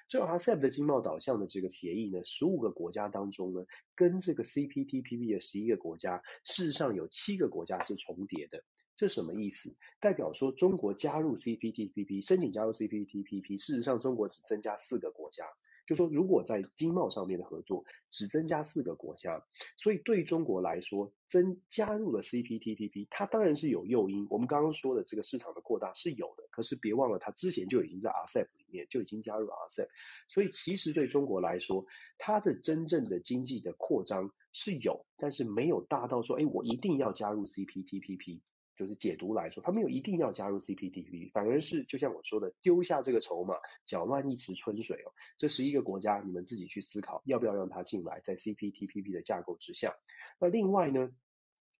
[0.08, 8.64] 这 RCEP 的经贸导向的这个协议呢，十五个国家当中呢，跟这个 CPTPP 的十一个国家，事实上有七个国家是重叠的。
[9.00, 9.78] 这什么意思？
[9.98, 15.46] 代表说中国加入 CPTPP，申请加入 CPTPP，事实上中国只增加四个国家。
[15.86, 19.42] 就说如果在经贸上面的合作只增加四个国家，
[19.78, 24.26] 所以对中国来说增加入了 CPTPP，它当然是有诱因。
[24.28, 29.88] 我们刚刚说的这个市场的扩大是有的，可是别忘了它之前就已经在 RCEP 里面就已经加入 RCEP，
[30.28, 31.86] 所以其实对中国来说，
[32.18, 38.42] 它的真正的经济的扩张是有，但是没有大到说，哎，我一定要加入 CPTPP。
[38.80, 45.12] 就是解读来说，他没有一定要加入 CPTPP，反而是就像我说的，丢下这个筹码，搅乱一池春水哦。
[45.36, 49.96] 这十一个国家，你们自己去思考，要不要让它进来，在 CPTPP 的架构之下。
[50.38, 51.10] 那另外呢，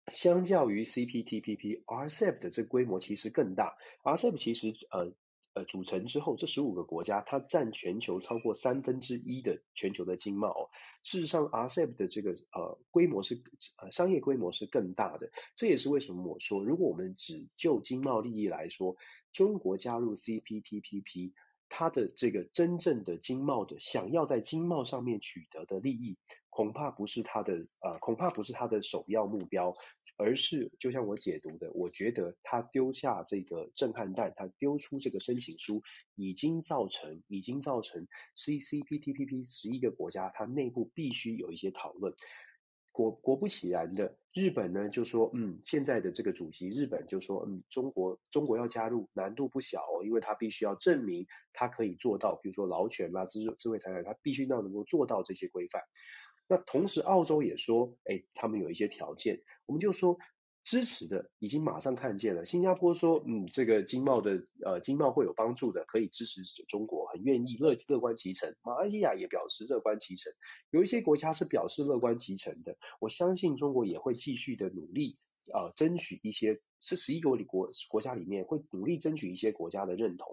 [0.09, 3.79] 相较于 CPTPP，RCEP 的这规模其实更大。
[4.05, 5.15] RCEP 其实呃。
[5.53, 10.71] 呃，组成之后，这十五个国家它占全球超过三分之一的全球的经贸。
[11.03, 13.43] 事实上，RCEP 的这个呃规模是
[13.83, 15.31] 呃商业规模是更大的。
[15.57, 18.97] 这也是为什么我说，如果我们只就经贸利益来说，
[19.33, 21.33] 中国加入 CPTPP，
[21.69, 26.17] 它的这个真正的经贸的想要在经贸上面取得的利益，
[26.49, 29.75] 恐怕不是它的呃恐怕不是它的首要目标。
[30.21, 35.81] 而是就像我解读的，我觉得他丢下这个震撼弹，他丢出这个申请书，
[36.15, 38.07] 已经造成已经造成
[38.37, 42.15] C C P T P P 十一个国家，它内部必须有一些讨论。
[42.93, 55.83] 果果不其然的，日本呢就说，嗯，现在的这个主席日本就说，嗯，中国中国要加入难度不小哦，因为他必须要证明他可以做到，比如说劳权啦、智智慧财产，他必须要能够做到这些规范。
[56.51, 60.19] 那同时，澳洲也说，哎，他们有一些条件，我们就说
[60.65, 62.45] 支持的已经马上看见了。
[62.45, 68.53] 新加坡说，嗯，这个经贸的呃经贸会有帮助的，可以支持中国，很愿意乐乐观其成。
[68.65, 70.33] 马来西亚也表示乐观其成，
[70.71, 72.77] 有一些国家是表示乐观其成的。
[72.99, 75.19] 我相信中国也会继续的努力，
[75.55, 80.27] 呃，争取一些这十一个国国家里面会努力争取一些国家的认同。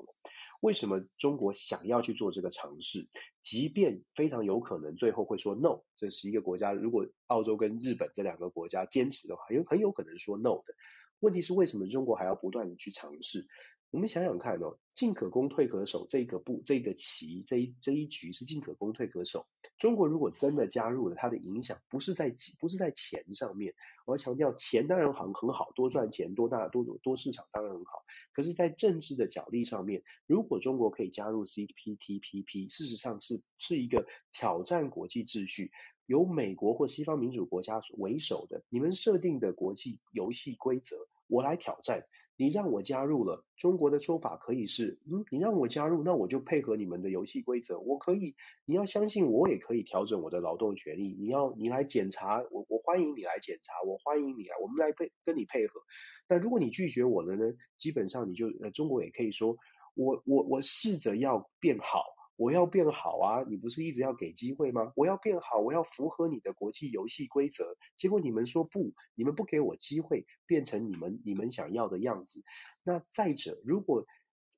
[0.61, 3.07] 为什么中国想要去做这个尝试？
[3.43, 10.73] 即便非常有可能最后会说 no，这十一个国家，如果澳洲跟日本这两个国家坚持的话，有很有可能说 no 的。
[11.19, 13.45] 问题是为什么中国还要不断的去尝试？
[13.89, 19.45] 我们想想看哦，进可攻退可守，这个步这个棋这一这一局是进可攻退可守。
[19.77, 23.75] 中国如果真的加入了，它的影响不是在不是在钱上面。
[24.05, 28.03] 我要强调，钱当然很很好，多赚钱多大多多市场当然很好。
[28.33, 35.71] 可是，在政治的角力上面，如果中国可以加入 CPTPP，事实上是是一个挑战国际秩序，
[36.05, 42.05] 由美国或西方民主国家为首的，你们设定的国际游戏规则，我来挑战。
[42.37, 55.81] 你让我加入了，中国的说法可以是，嗯，你让我加入，那我就配合你们的游戏规则，我可以，你要相信我也可以调整我的劳动权利，你要你来检查，我我欢迎你来检查，我欢迎你来，我们来配跟你配合。
[56.27, 59.57] 但如果你拒绝我了呢，基本上你就，呃，中国也可以说，
[59.95, 62.03] 我我我试着要变好。
[62.37, 63.43] 我要变好啊！
[63.49, 64.93] 你不是一直要给机会吗？
[64.95, 67.75] 我要变好，我要符合你的国际游戏规则。
[67.95, 72.43] 结果你们说不，你们不给我机会变成你们你们想要的样子。
[72.83, 74.05] 那再者，如果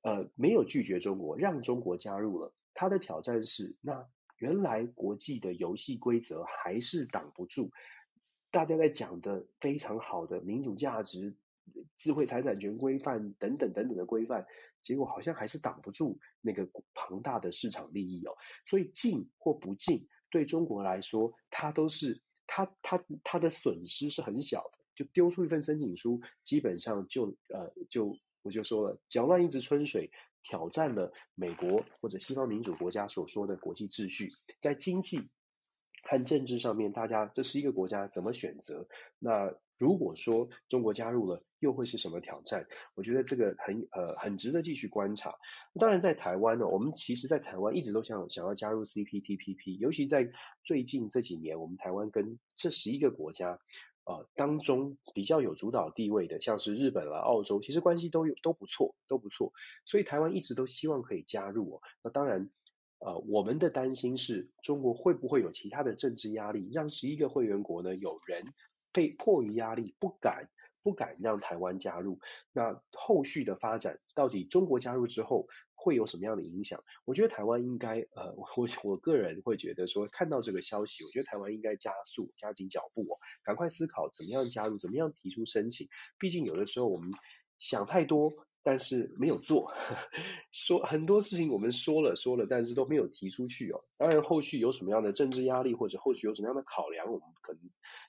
[0.02, 7.70] 呃没有拒绝中国，让中国加入了，他的挑战是，那原来国际的游戏规则还是挡不住
[8.50, 11.36] 大家在讲的非常好的民主价值。
[11.96, 14.46] 智慧财产权规范等等等等的规范，
[14.82, 18.32] 结果好像还是挡不住那个庞大的市场利益哦。
[18.66, 24.78] 所以进或不进，对中国来说，它都是它它它的损失是很小的。
[24.96, 30.10] 就丢出一份申请书，基本上就呃就我就说了，搅乱一池春水，
[30.42, 34.30] 挑战了美国或者西方民主国家所说的国际秩序，
[34.60, 35.30] 在经济
[36.02, 38.88] 看政治上面，大家这是一个国家怎么选择？
[39.18, 42.66] 那如果说中国加入了，又会是什么挑战？
[42.94, 45.34] 我觉得这个很呃很值得继续观察。
[45.78, 50.30] 当然，在台湾呢，我们其实，在台湾一直都想想要加入 CPTPP，尤其在
[50.64, 53.58] 最近这几年，我们台湾跟这十一个国家
[54.04, 59.52] 呃当中比较有主导地位的，像是日本啦、澳洲，其实关系都有都不错，都不错。
[59.84, 61.80] 所以台湾一直都希望可以加入哦。
[62.02, 62.50] 那当然。
[63.00, 68.52] 呃，我们的担心是中国会不会有其他的政治压力，让十一个会员国呢，有人
[68.92, 70.50] 被迫于压力不敢
[70.82, 72.20] 不敢让台湾加入。
[72.52, 76.84] 那后续的发展到底中国加入之后会有什么样的影响？
[77.06, 85.88] 我觉得台湾应该呃，我我个人会觉得说，看到这个消息，我觉得台湾应该加速加紧脚步哦，赶快思考怎么样加入，怎么样提出申请。
[86.18, 87.10] 毕竟有的时候我们
[87.58, 88.30] 想太多。
[88.62, 89.72] 但是没有做，
[90.52, 93.84] 说很多事情我们说了说了，但是都没有提出去哦。
[93.96, 97.62] 当然后续有什么样的政治压力，或者后续有什么样的考量，我们可能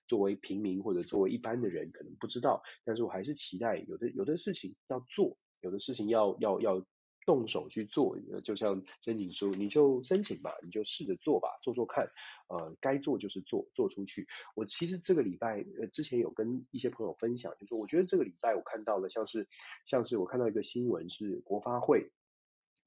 [0.08, 2.64] 作为平民或者作为一般的人可能不知道。
[2.84, 6.86] 但是我还是期待有的有的事情要做，有的事情要要要
[7.26, 12.08] 动手去做，就像申请书，你就申请吧，你就试着做吧，做做看，
[12.52, 14.28] 呃，该做就是做，做出去。
[14.56, 19.48] 我其实这个礼拜，呃，之前有跟一些朋友分享，就说我觉得这个礼拜我看到了，像是
[19.86, 22.12] 像是我看到一个新闻是国发会。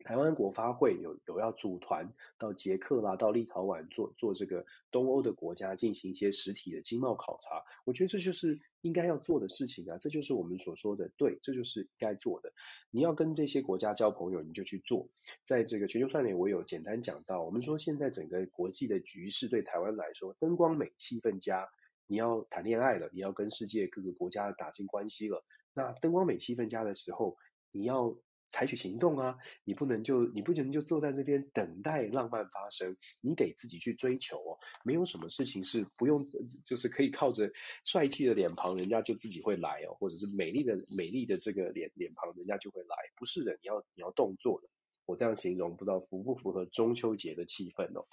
[0.05, 12.53] 台湾国发会有有要组团到捷克啦，到立陶宛做做这个东欧的国家进行一些实体的经贸考察，我觉得这就是应该要做的事情啊，这就是我们所说的对，这就是该做的。
[12.91, 15.09] 你要跟这些国家交朋友，你就去做。
[15.43, 21.66] 在这个全球串联，我有简单讲到，我们说现在整个国际的局势对台湾来说，灯光美，气氛佳。
[22.07, 27.39] 你要谈恋爱了，你要跟世界各个国家打进关系了，那灯光美，气氛佳的时候，
[27.72, 28.16] 你要。
[28.55, 29.36] 采取行动啊！
[29.64, 34.59] 你不能就你不能就坐在这边等待浪漫发生，你得自己去追求哦。
[34.84, 36.24] 没有什么事情是不用，
[36.64, 37.50] 就是可以靠着
[37.84, 42.94] 帅气的脸庞，人家就自己会来哦，或者是美丽的美丽的这个脸脸庞，人家就会来。
[43.16, 44.68] 不是的，你要你要动作的。
[45.05, 48.07] 我这样形容，不知道符不符合中秋节的气氛哦。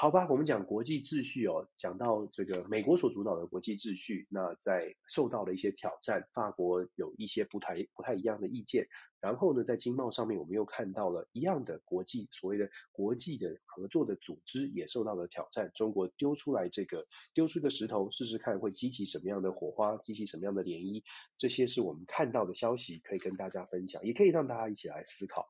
[0.00, 8.86] 好吧，我们讲国际秩序哦，讲到这个美国所主导的国际秩序，那在受到了一些挑战，法国有一些不太不太一样的意见。
[9.20, 15.72] 然后呢，在经贸上面，我们又看到了一样的国际所谓的国际的合作的组织也受到了挑战。
[15.74, 21.02] 中国丢出来这个丢出个石头试试看会激起什么样的火花，激起什么样的涟漪，
[21.38, 25.48] 这些是我们看到的消息，可以跟大家分享，也可以让大家一起来思考。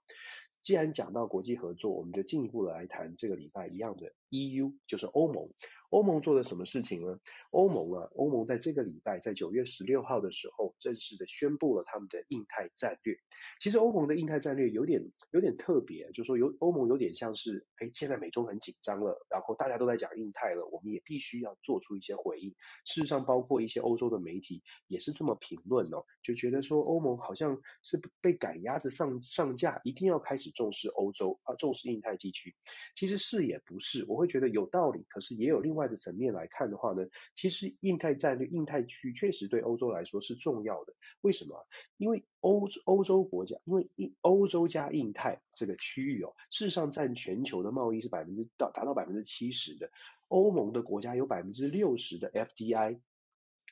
[0.62, 5.50] 既然讲到国际合作，我们就进一步来谈这个礼拜一样的 EU，就是欧盟。
[5.90, 7.18] 欧盟做了什么事情呢？
[7.50, 13.16] 欧盟啊，欧盟在这个礼拜，在九月十六号的时候，正式的宣布了他们的印太战略。
[13.58, 22.54] 其实欧盟的印太战略有点有点特别，就说有欧盟有点像是，哎，现在美中很紧张了，然后大家都在讲印太了，我们也必须要做出一些回应。
[22.84, 32.54] 事实上，包括一些欧洲的媒体也是这么评论哦，就觉得说欧盟好像是被赶鸭子上上架，一定要开始重视欧洲啊，重视印太地区。
[32.94, 35.88] 其实是也不是，我会觉得有道理，可是也有另外。
[35.88, 40.92] 的层面来看的话呢，其实印太战略、印太区确实对欧洲来说是重要的。
[41.22, 41.66] 为什么？
[41.96, 49.90] 因为欧欧洲国家，因为印欧洲加印太这个区域哦，事实上占全球的贸易是百分之到达到百分之七十的，
[50.28, 53.00] 欧盟的国家有百分之六十的 FDI。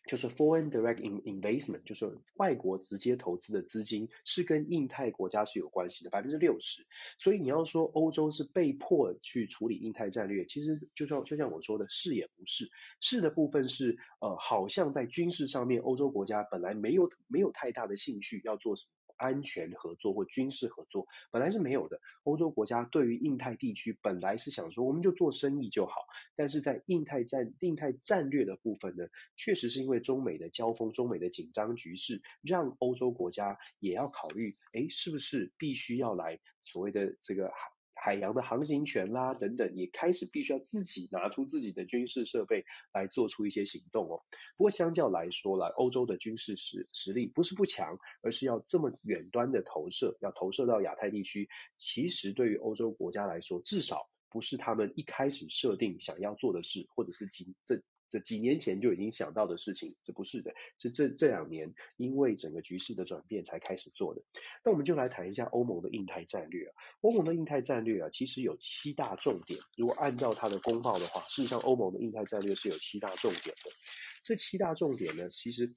[0.06, 6.82] 就是 foreign direct investment，就是外国直接投资的资金是跟印太国家是有关系的，百分之六十。
[7.18, 12.66] 所以你要说欧洲是被迫去处理印太战略，其实就像就像我说的，是也不是。
[13.00, 18.95] 是的部分是，呃，好像在军事上面，欧洲国家本来没有没有太大的兴趣要做什么。
[19.16, 22.00] 安全合作或军事合作本来是没有的。
[22.22, 25.94] 欧洲国家对于印太地区本来是想说，我们就做生意就好。
[26.34, 29.06] 但是在印太战、印太战略的部分呢，
[29.36, 37.52] 确实是因为中美的交锋、中美的紧张局势，让欧洲国家也要考虑，哎，是不是必须要来所谓的这个。
[38.06, 44.22] 海洋的航行权啦，等等，也开始必须要自己拿出自己的军事设备来做出一些行动哦。
[44.56, 51.48] 不过相较来说啦，欧洲的军事实实力不是不强，而是要这么远端的投射，要投射到亚太地区。
[51.78, 53.96] 其实对于欧洲国家来说，至少
[54.30, 57.82] 不是他们一开始设定想要做的事，或者是仅这。
[58.08, 64.22] 这几年前就已经想到的事情，这不是的，是这这两年因为整个局势的转变才开始做的。
[64.64, 66.72] 那我们就来谈一下欧盟的印太战略啊。
[67.00, 69.58] 欧盟的印太战略啊，其实有七大重点。
[69.76, 73.70] 如果按照它的公报的话，事实上欧盟的印太战略是有七大重点的。
[74.22, 75.74] 这七大重点呢，其实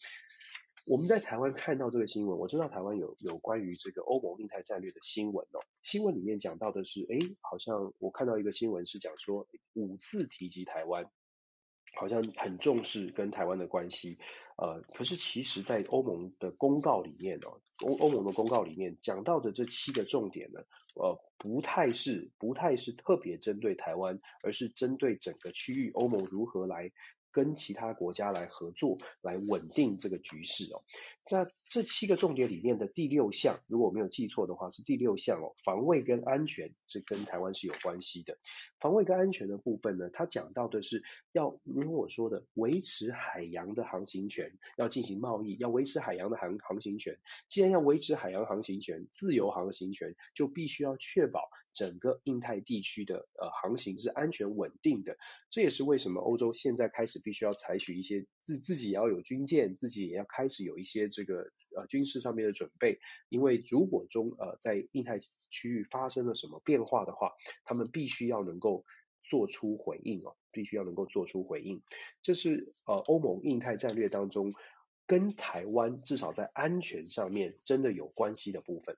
[0.86, 5.60] 我们在台湾看到这个新闻，我知道台湾有有关于这个欧盟印太战略的新闻哦。
[5.84, 11.10] 新闻里面讲到的是，哎，好像我看到一个新闻是讲说五次提及台湾。
[12.00, 14.18] 好像很重视跟台湾的关系，
[14.56, 17.48] 呃，可是其实，在欧盟的公告里面呢，
[17.82, 20.62] 欧欧盟的公告里面讲到的这七个重点呢，
[20.96, 26.92] 呃，不太是不太是特别针对台湾，而是针对整个区域欧盟如何来
[27.32, 30.84] 跟其他国家来合作，来稳定这个局势哦。
[31.26, 38.38] 在这七个重点里面的第六项，如果我没有记错的话，是第六项哦，防卫跟安全，这跟台湾是有关系的。
[38.80, 47.20] 防卫跟安全的部分呢，它讲到的是要如我说的，维持海洋的航行权，要进行贸易，要维持海洋的航航行权。
[47.48, 51.50] 既然要维持海洋航行权，自由航行权，就必须要确保
[51.80, 55.18] 整个印太地区的呃航行是安全稳定的。
[55.50, 61.08] 这也是为什么欧洲现在开始必须要采取一些自自己也要有军舰，自己也要开始有一些。
[61.20, 63.00] 这个呃军事上面的准备，
[63.30, 65.20] 因为如果中呃在印太
[65.50, 67.34] 区域发生了什么变化的话，
[67.66, 68.86] 他们必须要能够
[69.24, 71.82] 做出回应哦，必须要能够做出回应。
[72.22, 74.54] 这是呃欧盟印太战略当中
[75.08, 78.96] 跟台湾至少在安全上面真的有关系的部分。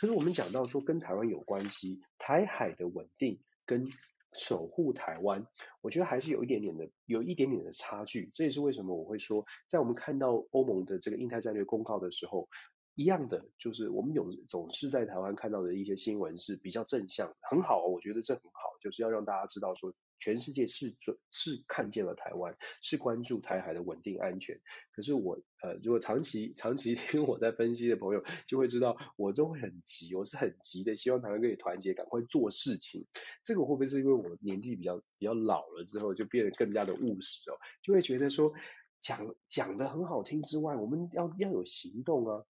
[0.00, 3.86] 可是我们讲到说跟台湾有关系，台海的稳定跟
[4.32, 5.46] 守护台湾，
[5.82, 8.30] 我觉得还是有一点点的，有一点点的差距。
[8.32, 12.48] 这也是为什么我会说，在我们看到欧盟的这个印太战略公告的时候，
[12.94, 19.92] 一样的就是我们有总是在台湾看到的一些新闻是比较正向，很好，我觉得这很好，就是要让大家知道说。
[20.20, 24.60] 全世界是准是看见了台湾，是关注台海的稳定安全。
[24.92, 33.06] 可是我呃，如果长期长期 听我在分析的朋友，就会知道我都会很急，我是很急的，希望台湾可以团结，赶快做事情。
[33.42, 37.56] 这个会不会是因为我年纪比较比较老了之后，就变得更加的务实哦？
[37.82, 38.52] 就会觉得说
[39.00, 42.44] 讲讲得很好听之外，我们要要有行动啊。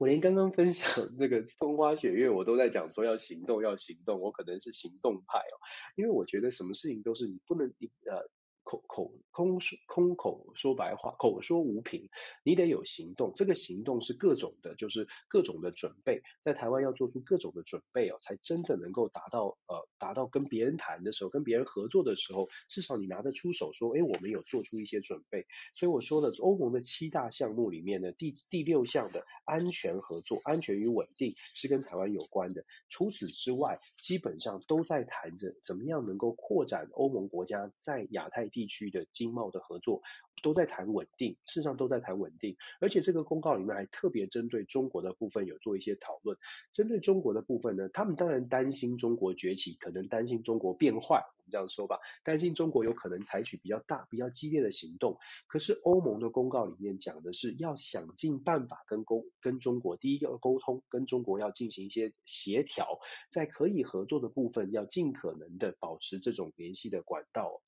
[0.00, 4.18] 我连刚刚分享那个风花雪月，我都在讲说要行动，要行动。
[4.18, 5.60] 我可能是行动派哦，
[5.94, 8.30] 因为我觉得什么事情都是你不能你呃。
[8.62, 12.08] 口口空说空口说白话，口说无凭，
[12.44, 13.32] 你得有行动。
[13.34, 25.46] 这个行动是各种的，就是各种的准备，在台湾要做出各种的准备哦，才真的能够达到呃达到跟别人谈的时候，跟别人合作的时候，至少你拿得出手说，哎，我们有做出一些准备。
[25.74, 32.64] 所以我说了，欧盟的七大项目里面呢，第第六项的安全合作、安全与稳定是跟台湾有关的。
[32.88, 40.02] 除此之外，基本上都在谈着怎么样能够扩展欧盟国家在亚太地区的经贸的合作
[40.42, 46.36] 都在谈稳定，事实上都在谈稳定，而且这个公告里面还特别针对中国的部分有做一些讨论。
[46.72, 55.18] 针对中国的部分呢，他们当然担心中国崛起，可能担心中国变坏，我们这样说吧，担心中国有可能采取比较大、比较激烈的行动。
[55.46, 62.98] 可是欧盟的公告里面讲的是要想尽办法跟沟跟中国第一个沟通，跟中国要进行一些协调，
[63.30, 67.60] 在可以合作的部分要尽可能的保持这种联系的管道。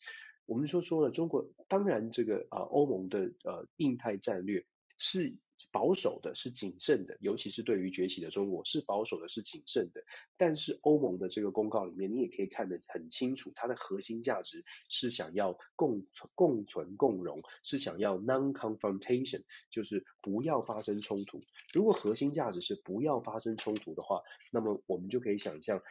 [0.52, 4.66] 我们说说了，中国当然这个呃欧盟的呃印太战略
[4.98, 5.38] 是
[5.70, 10.04] 保守的，是谨慎的，尤其是对于崛起的中国是保守的，是谨慎的。
[10.36, 21.40] 但是欧盟的这个公告里面，你也可以看得很清楚，它的核心价值是想要共存、共存共荣，是想要 non-confrontation，就是不要发生冲突。
[21.72, 25.82] 如果核心价值是不要发生冲突的话，那么我们就可以想象。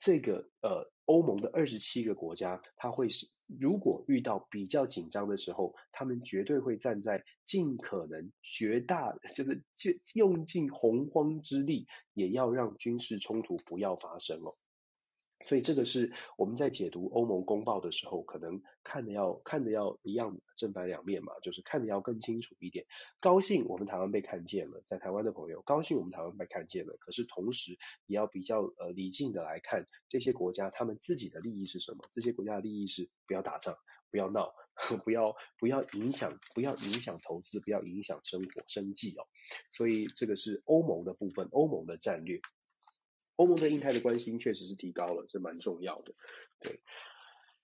[0.00, 14.54] 这个呃，欧盟的二十七个国家，它会是如果遇到比较紧张的时候，他们绝对会站在尽可能绝大，就是就用尽洪荒之力，也要让军事冲突不要发生哦。
[15.44, 22.86] 所以这个是我们在解读欧盟公报的时候，可能看的要看的要一样，正反两面嘛，就是看的要更清楚一点。
[23.20, 32.04] 高兴我们台湾被看见了，在台湾的朋友高兴我们台湾被看见了，可是同时也要比较呃理性的来看这些国家他们自己的利益是什么？
[32.10, 33.76] 这些国家的利益是不要打仗，
[34.10, 34.52] 不要闹，
[35.04, 39.22] 不要不要影响不要影响投资，不要影响生活生计哦。
[39.70, 42.40] 所以这个是欧盟的部分，欧盟的战略。
[43.38, 46.12] 欧盟对印太的关心确实是提高了，这蛮重要的。
[46.60, 46.80] 对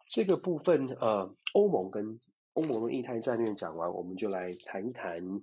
[0.08, 2.20] 这个部分，呃，欧盟跟
[2.52, 5.40] 欧盟的印太战略讲完，我们就来谈一谈，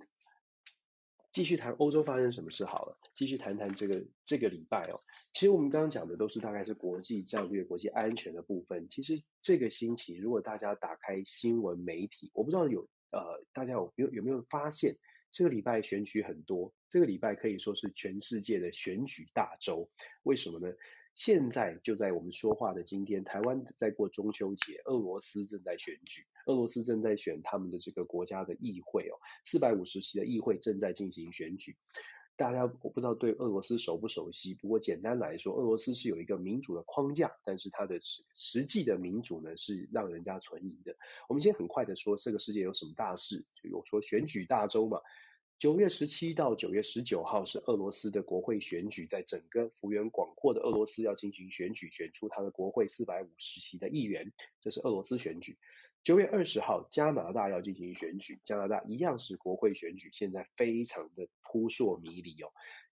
[1.32, 2.96] 继续谈欧洲发生什么事好了。
[3.14, 5.00] 继续谈谈这个这个礼拜哦。
[5.34, 8.88] 其实我们刚刚讲的都是大概是国际战略、国际安全的部分。
[8.88, 14.96] 其实这个星期，如果大家打开新闻媒体，我不知道有呃大家有有有没有发现？
[15.32, 19.90] 这个礼拜选举很多，这个礼拜可以说是全世界的选举大周。
[20.22, 20.72] 为什么呢？
[21.14, 31.76] 现在就在我们说话的今天，台湾在过中秋节，俄罗斯正在选举，俄罗斯正在选他们的这个国家的议会哦，四百五十席的议会正在进行选举。
[32.36, 40.96] 大家我不知道对俄罗斯熟不熟悉，不过简单来说，俄罗斯是有一个民主的框架，但是它的实实际的民主呢是让人家存疑的。
[41.28, 43.44] 我们先很快的说，这个世界有什么大事？
[43.62, 45.00] 就有说选举大周嘛。
[45.58, 55.58] 九月十七到九月十九号是俄罗斯的国会选举，在整个幅员广阔的俄罗斯要进行选举，选出他的国会四百五十席的议员，这是俄罗斯选举。
[56.04, 62.50] 九月二十号，加拿大要进行选举，加拿大一样是国会选举，现在非常的扑朔迷离哦。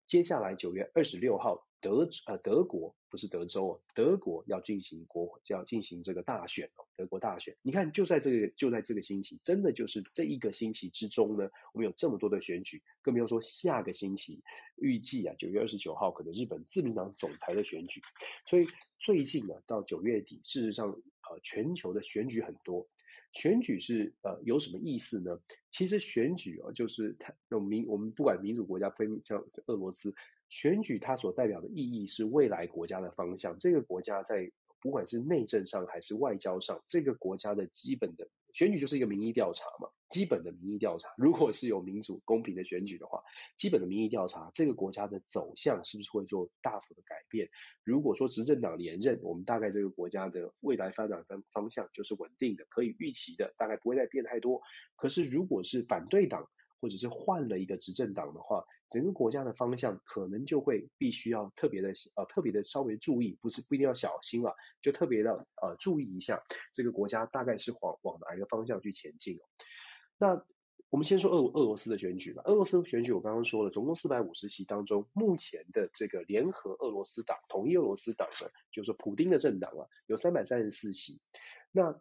[0.06, 7.56] 接下来九月二十六号，德呃德国不是德州哦，德国要进行国就要进行这个大选哦，德国大选。
[7.62, 14.42] 你看就在这个就在这个星期，真的就是这一个星期之中呢，我们有这么多的选举，更不用说下个星期，
[14.76, 18.02] 预计啊九月二十九号可能日本自民党总裁的选举。
[18.44, 18.66] 所以
[18.98, 22.86] 最近呢，到九月底，事实上呃全球的选举很多。
[23.32, 25.40] 选举是呃有什么意思呢？
[25.70, 30.14] 其实选举啊，就是它那民我们不管民主国家非像俄罗斯，
[30.48, 33.58] 选举它所代表的意义是未来国家的方向。
[33.58, 34.50] 这个国家在
[34.80, 38.28] 不管是内政上还是外交上，这个国家的基本的
[38.58, 41.10] 选举就是一个民意调查嘛，基本的民意调查。
[41.16, 43.22] 如果是有民主公平的选举的话，
[43.56, 47.50] 基本的民意调查，这个国家的走向是不是会做大幅的改变？
[47.84, 54.60] 如果说执政党连任，我们大概这个国家的未来发展方方向就是稳定的，可以预期的，大概不会再变太多。
[54.96, 56.50] 可是如果是反对党，
[56.80, 66.40] 或者是换了一个执政党的话，整个国家的方向可能就会必须要特别的呃特别的稍微注意，不是不一定要小心啊，就特别的呃注意一下
[66.72, 69.38] 这个国家大概是往往哪一个方向去前进。
[70.18, 70.44] 那
[70.90, 72.42] 我们先说俄俄罗斯的选举吧。
[72.46, 81.20] 俄罗斯选举我刚刚说了，总共四百五十席当中，目前的这个联合俄罗斯党、统一俄罗斯党呢，就是普丁的政党啊，有三百三十四席。
[81.72, 82.00] 那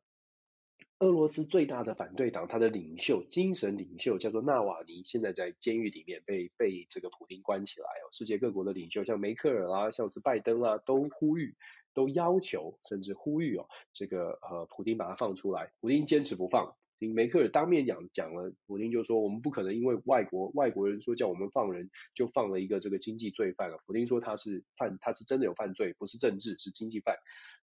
[1.00, 8.10] 俄罗斯最大的反对党，他的领袖、精神领袖叫做纳瓦尼，现在在监狱里面被被这个普丁关起来哦。
[8.12, 11.56] 世界各国的领袖，像梅克尔啊，像是拜登啊，都呼吁、
[11.94, 15.72] 都要求，甚至呼吁哦，这个呃，普丁把他放出来。
[15.82, 23.78] 普丁坚持不放，梅克尔当面讲讲了，普丁就说我们不可能因为外国外国人说叫我们放人，就放了一个这个经济罪犯了。
[23.86, 27.18] 普丁说他是犯，他是真的有犯罪，不是政治，是经济犯。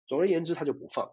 [0.07, 1.11] 总而言之，他就不放。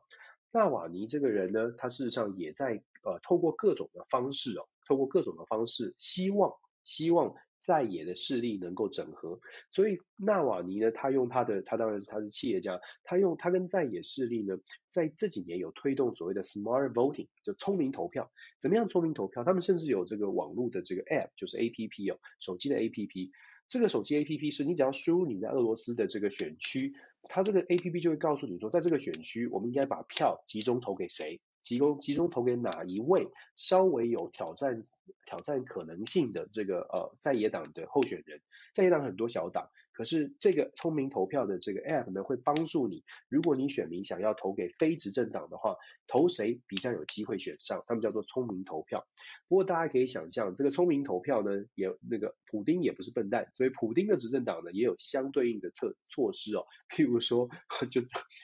[0.52, 9.40] 纳瓦尼这个人呢，他事实上也在呃透过各种的方式哦，透过各种的方式，希望希望在野的势力能够整合。
[9.70, 14.58] 所以纳瓦尼呢，他用他的，他当然他是企业家，他用他跟在野势力呢，
[14.90, 18.32] 在这几年有推动所谓的 smart voting，就聪明投票。
[18.60, 19.44] 怎么样聪明投票？
[19.44, 23.32] 他们甚至有这个网络的这个 app，就是 APP 哦，手机的 APP。
[23.72, 26.94] 这个手机 APP 是你只要输入你在俄罗斯的这个选区。
[27.30, 34.82] 它这个 APP 就会告诉你说，在这个选区，我们应该把票集中投给谁，集中集中投给哪一位稍微有挑战
[35.26, 38.42] 挑战可能性的这个呃在野党的候选人，
[38.74, 39.70] 在野党很多小党。
[40.02, 45.76] 可是这个聪明投票的这个 app 呢，会帮助你，如果你选民想要投给非执政党的话，
[46.08, 47.84] 投谁比较有机会选上？
[47.86, 49.06] 他们叫做聪明投票。
[49.48, 57.48] 不过大家可以想象，这个聪明投票呢，也那个普丁也不是笨蛋，所以普丁的执政党呢也有相对应的策措施哦，譬如说
[57.92, 58.02] 就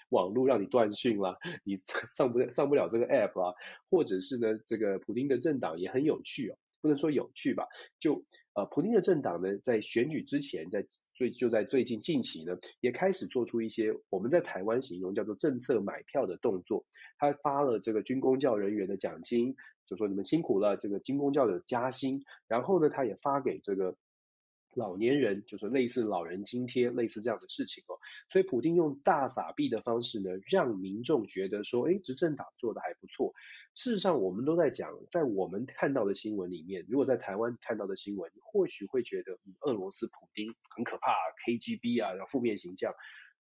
[0.09, 3.55] 网络让你断讯啦，你上不上不了这个 app 啊，
[3.89, 6.57] 或者是呢这个普丁的政党也很有趣哦。
[6.81, 7.67] 不能说有趣吧，
[7.99, 16.85] 就呃，普丁的政党呢，在选举之前，在最就在最近近期呢，也开始做出一些我们在台湾形容叫做政策买票的动作。
[17.19, 19.55] 他发了这个军公教人员的奖金，
[19.87, 22.23] 就说你们辛苦了，这个军公教的加薪。
[22.47, 23.95] 然后呢，他也发给这个
[24.73, 27.97] 老年人，就是类似老人津贴，类似这样的事情哦。
[28.29, 33.33] 所以普丁用大撒币的方式呢，让民众觉得说，哎，执政党做得还不错。
[33.77, 41.11] 事实上，我们都在讲，在我们看到的新闻里面，如果在台湾看到的新闻，你或许会觉得，嗯，俄罗斯普丁很可怕
[41.45, 42.95] ，KGB 啊，然后负面形象。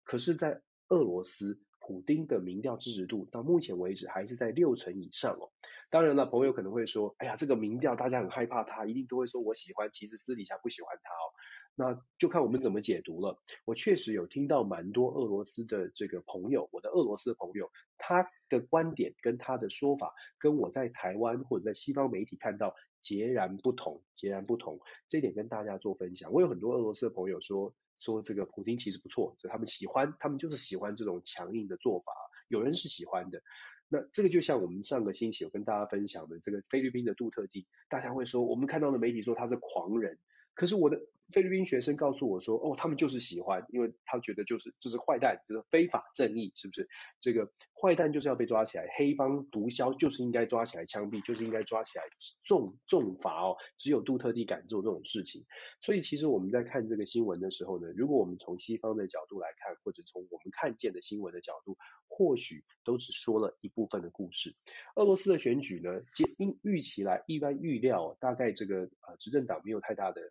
[0.04, 5.54] 可是，在俄罗斯，普丁的民调支持度到目前为止还是在六成以上哦。
[5.90, 11.32] 当然了，朋友可能会说，哎呀，这个民调大家很害怕他，一定都会说我喜欢，其实私底下不喜欢他哦。
[11.78, 13.38] 那就看我们怎么解读了。
[13.66, 24.80] 我确实有听到蛮多俄罗斯的这个朋友，我的俄罗斯的朋友，他的观点跟他的说法，跟我在台湾或者在西方媒体看到截然不同，截然不同。
[25.10, 26.32] 这点跟大家做分享。
[26.32, 32.14] 我有很多俄罗斯的朋友说，说这个普丁其实不错，就他们喜欢，他们就是喜欢这种强硬的做法。
[32.48, 33.42] 有人是喜欢的。
[33.90, 40.18] 那这个就像我们上个星期有跟大家分享的这个菲律宾的杜特地，大家会说，我们看到的媒体说他是狂人，
[40.54, 41.02] 可是我的。
[41.32, 46.88] 菲律宾学生告诉我说：“哦，他们就是喜欢，因为他觉得就是就是坏蛋，就是非法正义，是不是？
[47.20, 52.04] 这个坏蛋就是要被抓起来，黑帮毒枭就是应该抓起来枪毙，就是应该抓起来
[52.46, 53.58] 重重罚哦。
[53.76, 55.44] 只有杜特地敢做这种事情。
[55.82, 61.76] 所以其实我们在看这个新闻的时候呢，如果我们从西方的角度来看，或者从我们看见的新闻的角度，
[62.08, 64.52] 或许都只说了一部分的故事。
[64.96, 66.02] 俄罗斯的选举呢，
[66.38, 70.22] 因预期来一般预料，大概这个呃执政党没有太大的。”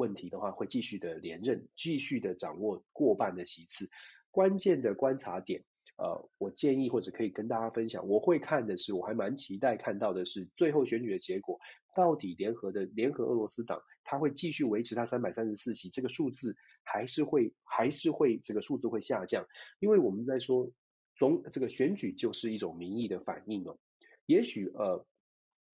[0.00, 3.90] 问题的话，会继续的连任，继续的掌握过半的席次。
[4.30, 5.64] 关键的观察点，
[5.98, 11.58] 呃，我建议或者可以跟大家分享，我会看的是，我还蛮期待看到的是最后选举的结果，
[11.94, 19.46] 到底联合的联合俄罗斯党，他会继续维持他三百三十四席这个数字，还是会还是会这个数字会下降？
[19.80, 20.72] 因为我们在说
[21.14, 23.78] 总这个选举就是一种民意的反应哦，
[24.26, 25.06] 也许呃。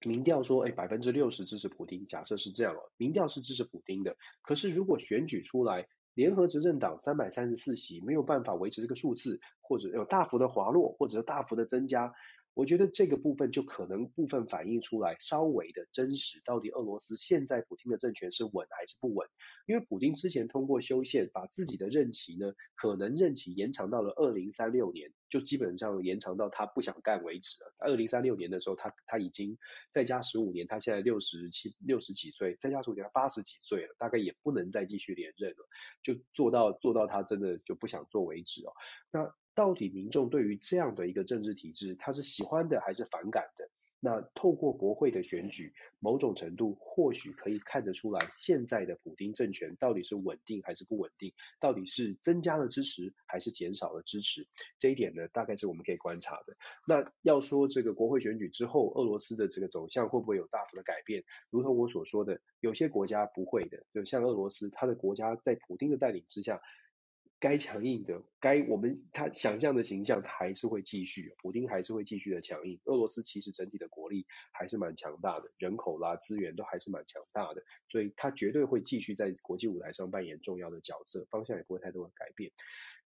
[0.05, 4.17] 民调说，哎，百分之六十支持普丁，假设是这样哦，民调是支持普丁的。
[4.43, 12.13] 可是如果选举出来，联合执政党三百三十四席没有办法维持这个数字，或者有大幅的滑落，或者是大幅的增加，
[12.55, 19.29] 我觉得这个部分就可能部分反映出来稍微的真实，到底俄罗斯现在普京的政权是稳还是不稳？
[19.67, 27.75] 因为普京之前通过修宪，把自己的任期呢，可能任期延长到了二零三六年，就基本上延长到他不想干为止了。
[27.79, 29.57] 二零三六年的时候，他他已经
[29.91, 35.69] 再加十五年，他现在六十七六十几岁，再加十五年他八十几岁了，大概也不能再继续连任了，
[36.03, 38.73] 就做到做到他真的就不想做为止哦。
[39.11, 43.69] 那到底民众对于这样的一个政治体制，他是喜欢的还是反感的？
[44.05, 54.49] 那透过国会的选举，某种程度或许可以看得出来，现在的普丁政权到底是稳定还是不稳定，到底是增加了支持还是减少了支持？
[54.77, 56.57] 这一点呢，大概是我们可以观察的。
[56.89, 61.23] 那要说这个国会选举之后，俄罗斯的这个走向会不会有大幅的改变？
[61.51, 66.61] 如同我所说的，有些国家不会的，就像俄罗斯，它的国家在普丁的带领之下。
[67.43, 72.79] 该强硬的，该我们他想象的形象，他还是会继续，普丁还是会继续的强硬。
[72.85, 82.53] 俄罗斯其实整体的国力还是蛮强大的，人口啦、资源都还是蛮强大的，所以他绝对会继续在国际舞台上扮演重要的角色，方向也不会太多的改变。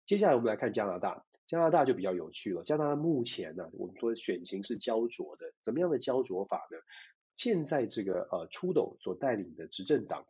[0.07, 2.63] 接下来我们来看加拿大，加拿大就比较有趣了。
[2.63, 6.79] 加拿大目前呢、啊，我们说选情是焦灼的，怎么样的焦灼法呢？
[7.35, 10.25] 现在这个呃，trudeau 斗所带领的执政党。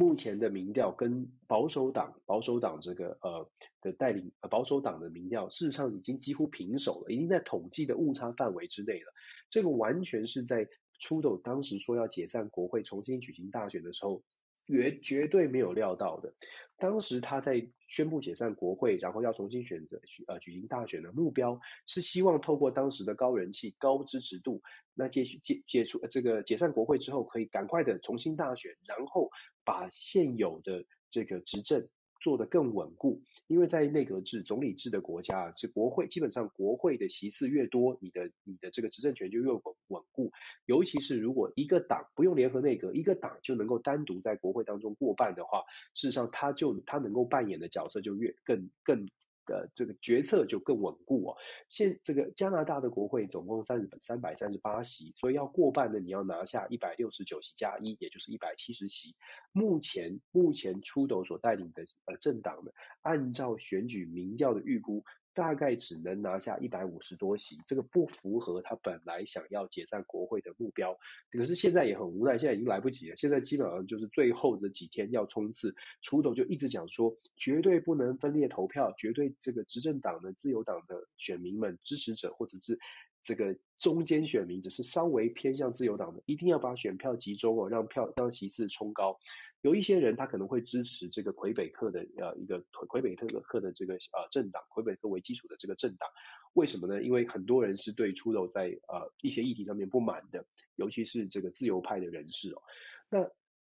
[0.00, 3.50] 目前的民调跟保守党保守党这个呃
[3.82, 9.12] 的带领呃保守党的民调，事实上已经几乎平手了，已经在统计的误差范围之内了。
[9.50, 10.66] 这个完全是在
[10.98, 14.22] 初斗当时说要解散国会，重新举行大选的时候，
[14.66, 16.32] 绝绝对没有料到的。
[16.78, 24.62] 当时他在宣布解散国会，然后要重新选择呃举行大选的目标，是希望透过当时的高人气、高支持度，
[24.94, 29.28] 那解解解除这个解散国会之后，可以赶快的重新大选，然后
[29.70, 31.88] 把现有的这个执政。
[32.22, 40.30] 做得更稳固，因为在内阁制、总理制的国家，是国会基本上国会的席次越多，你的你的这个执政权就越稳稳固。
[40.66, 45.62] 尤其是如果一个党不用联合内阁，一个党就能够单独在国会当中过半的话，
[45.94, 49.08] 事实上他就他能够扮演的角色就越更更。
[49.50, 51.36] 呃，这个决策就更稳固哦。
[51.68, 59.16] 现这个加拿大的国会总共三十三百三十八席，所以要过半呢，你要拿下一百六十九席加一，也就是一百七十席。
[59.52, 62.70] 目前目前出斗所带领的呃政党呢，
[63.02, 65.04] 按照选举民调的预估。
[65.34, 70.98] 大概只能拿下一百五十多席，这个不符合他本来想要解散国会的目标。
[71.30, 73.16] 可是现在也很无奈，现在已经来不及了。
[73.16, 82.78] 现在基本上就是最后这几天要冲刺，出头就一直讲说，绝对不能分裂投票，绝对这个执政党的自由党的选民们支持者或者是
[83.22, 89.18] 这个中间选民，只是稍微偏向自由党的，一定要把选票集中哦，让票让席次冲高。
[89.62, 96.08] 有一些人他可能会支持这个魁北克的呃一个魁北克克的这个呃政党，魁北克为基础的这个政党，
[96.54, 97.02] 为什么呢？
[97.02, 100.46] 因为很多人是对出头在呃一些议题上面不满的，
[100.76, 102.62] 尤其是这个自由派的人士哦。
[103.10, 103.30] 那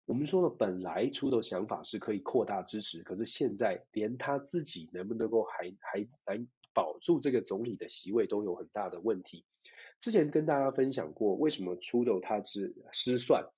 [0.05, 9.45] 我们说了，本来出头想法是可以扩大支持，可是现在连他自己能不能够还还来保住这个总理的席位都有很大的问题。
[9.99, 13.49] 之前跟大家分享过，为什么出头他是失算？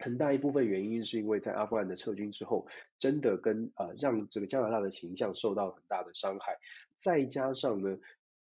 [0.00, 2.66] 很大一部分原因是因为在阿富汗的撤军之后，
[2.98, 6.58] 真的跟呃让这个加拿大的形象受到很大的伤害，
[6.96, 7.98] 再加上呢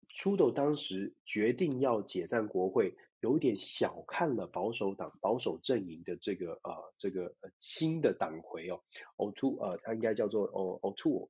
[0.10, 8.82] 出斗当时决定要解散国会，有点小看了保守党保守阵营的这个呃这个新的党魁哦
[9.18, 11.30] ，O'Toole 呃他应该叫做 O'Toole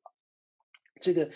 [1.01, 1.29] 这个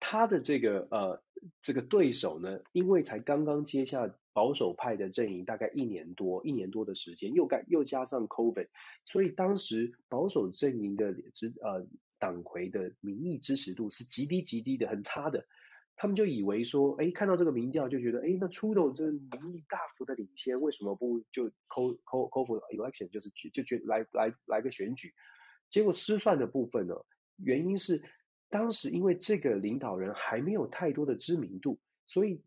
[0.00, 1.22] 他的这个呃
[1.62, 4.14] 这个对手呢，因为才刚刚接下。
[4.36, 8.68] 保守派的阵营大概一年多，一年多的时间，又加又加上 COVID，
[9.06, 11.86] 所以当时保守阵营的支呃
[12.18, 15.46] 党魁的民意支持度是极低极低的，很差的。
[15.96, 25.14] 他们就以为说，哎，看到这个民调就觉得，哎，那 Trudeau 这民意大幅的领先，为什么不就 co co co election，就是就就来来来个选举？
[25.70, 26.96] 结果失算的部分呢，
[27.38, 28.02] 原因是
[28.50, 31.78] 当时因为这个领导人还没有太多的知名度。
[32.06, 32.40] 所以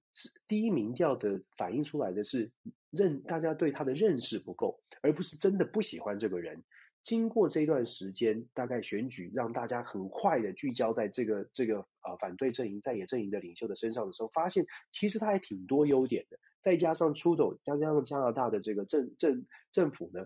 [0.47, 2.51] 第一民调的反映出来的是
[2.89, 6.63] 认大家对他的认识不够，而不是真的不喜欢这个人。
[7.01, 16.37] 经过这段时间，大概选举让大家很快的聚焦在这个这个呃反对阵营在野阵营的领袖的身上的时候，发现其实他还挺多优点的。
[16.59, 20.25] 再加上出斗，再加上加拿大的这个政政政府呢。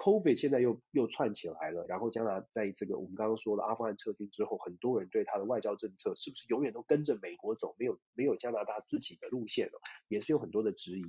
[0.00, 9.78] COVID 现在又又窜起来了，然后加拿大在这个我们刚刚说的阿富汗撤军之后，很多人对他的外交政策是不是永远都跟着美国走，没有没有加拿大自己的路线了，
[10.08, 11.04] 也是有很多的质疑。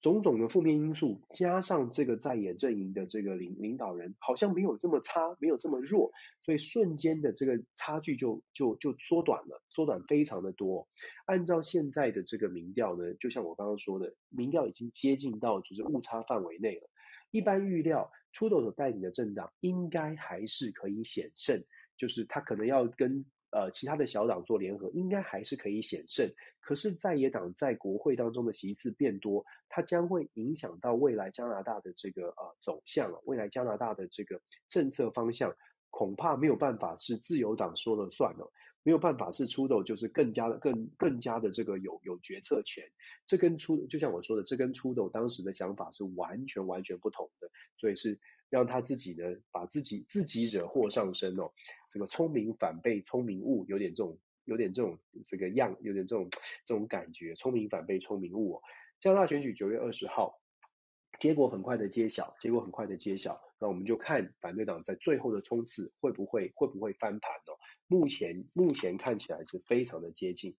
[0.00, 10.88] 种种的负面因素，加上这个在野阵营的这个领领导人好像没有这么差，没有这么弱，所以瞬间的这个差距就就就缩短了，缩短非常的多。
[11.24, 16.88] 按照现在的这个民调呢，就像我刚刚说的，民调已经接近到就是误差范围内了。
[17.32, 21.58] 一般预料，出头所带领的政党应该还是可以险胜，
[21.96, 23.24] 就是他可能要跟。
[23.54, 26.30] 呃，其他的小党做联合，应该还是可以险胜。
[26.62, 35.54] 可是在野党在国会当中的席次变多，它将会影响到未来加拿大的这个呃走向，未来加拿大的这个政策方向，
[35.90, 38.50] 恐怕没有办法是自由党说了算了，
[38.82, 42.84] 没有办法是出头就是更加的更更加的这个有有决策权。
[43.26, 48.18] 这跟出就像我说的，这跟出头当时的想法是完全完全不同的，所以是。
[48.52, 51.52] 让他自己呢，把自己自己惹祸上身哦。
[51.88, 56.28] 这个聪明反被聪明误，有点这种，有点这种这个样，有点这种
[56.66, 57.34] 这种感觉。
[57.34, 58.62] 聪明反被聪明误哦。
[59.00, 60.38] 加拿大选举九月二十号，
[61.18, 63.40] 结果很快的揭晓，结果很快的揭晓。
[63.58, 67.56] 那我们就看反对党在最后的冲刺会不会会不会翻盘哦。
[67.92, 70.56] 目前目前看起来是非常的接近，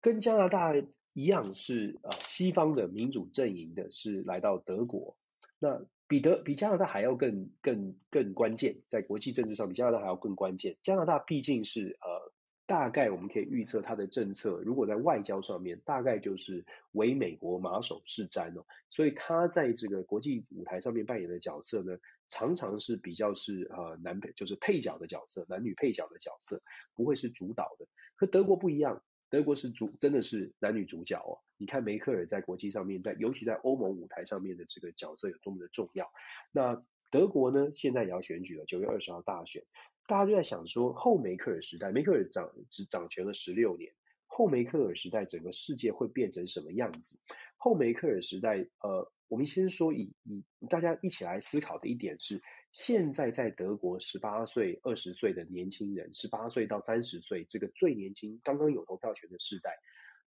[0.00, 0.72] 跟加拿大
[1.12, 5.18] 一样是呃西方的民主阵营的是来到德国，
[5.58, 5.84] 那。
[6.08, 10.76] 比德比加拿大还要更更更关键，在国际政治上比加拿大还要更关键。
[10.82, 12.32] 加拿大毕竟是呃，
[12.66, 18.66] 大概我们可以预测它的政策，如果在外交上面，大概就是唯美国马首是瞻哦。
[18.88, 21.98] 所以它在这个国际舞台上面扮演的角色呢，
[22.28, 26.62] 常常是比较是呃男配，就是配角的角色，男女配角的角色，
[26.94, 27.86] 不会是主导的。
[28.16, 29.02] 可德国不一样。
[29.30, 31.40] 德国是主，真的是男女主角哦。
[31.56, 36.12] 你看梅克尔在国际上面，在尤其在欧盟舞台上面的这个角色有多么的重要。
[36.52, 39.62] 那德国呢，现在也要选举了，九月二十号大选，
[40.06, 43.92] 大家就在想说，后梅克尔时代，梅克尔掌只掌权了十六年，
[44.26, 47.18] 后梅克尔时代整个世界会变成什么样子？
[47.56, 52.40] 后梅克尔时代，呃，我们先说以以大家一起来思考的一点是。
[52.72, 59.78] 现在在德国，十八岁、二十岁的年轻人，十八岁到三十岁这个最年轻、刚刚有投票权的世代，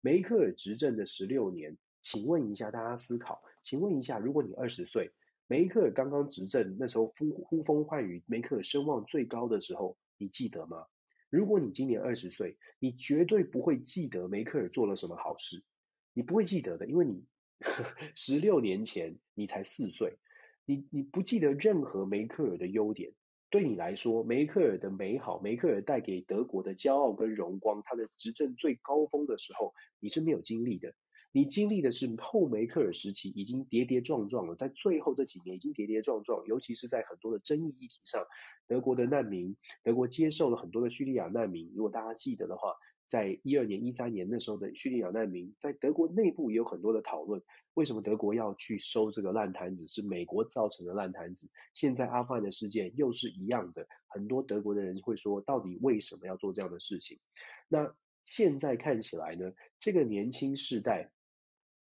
[0.03, 5.14] 梅克尔执政的十六年，请问一下大家思考，请问一下，如果你二十岁，
[5.47, 10.87] 梅克尔刚刚执政那时候呼呼风唤雨，梅克尔声望最高的时候，你记得吗？
[11.31, 15.65] 如果你今年二十岁，你绝对不会记得梅克尔做了什么好事，
[16.15, 17.25] 你不会记得的，因为你
[18.15, 20.19] 十六年前你才四岁。
[20.67, 23.13] 你你不记得任何梅克尔的优点，
[23.51, 30.95] 对你来说，梅克尔的美好，梅克尔带给德国的骄傲跟荣光，他的执政最高峰的时候，你是没有经历的。
[31.35, 38.24] 你经历的是后梅克尔时期，已经跌跌撞撞了，在最后这几年已经跌跌撞撞，尤其是在很多的争议议题上，
[38.68, 42.74] 德国的难民，德国接受了很多的叙利亚难民，如果大家记得的话。
[43.07, 47.43] 在一二年、一三年那时候的叙利亚难民，在德国内部也有很多的讨论，
[47.74, 49.87] 为什么德国要去收这个烂摊子？
[49.87, 51.51] 是美国造成的烂摊子。
[51.74, 57.18] 现在阿富汗的事件又是一样的，很多德国的人会说，到底为什么要做这样的事情？
[57.68, 61.12] 那现在看起来呢，这个年轻世代，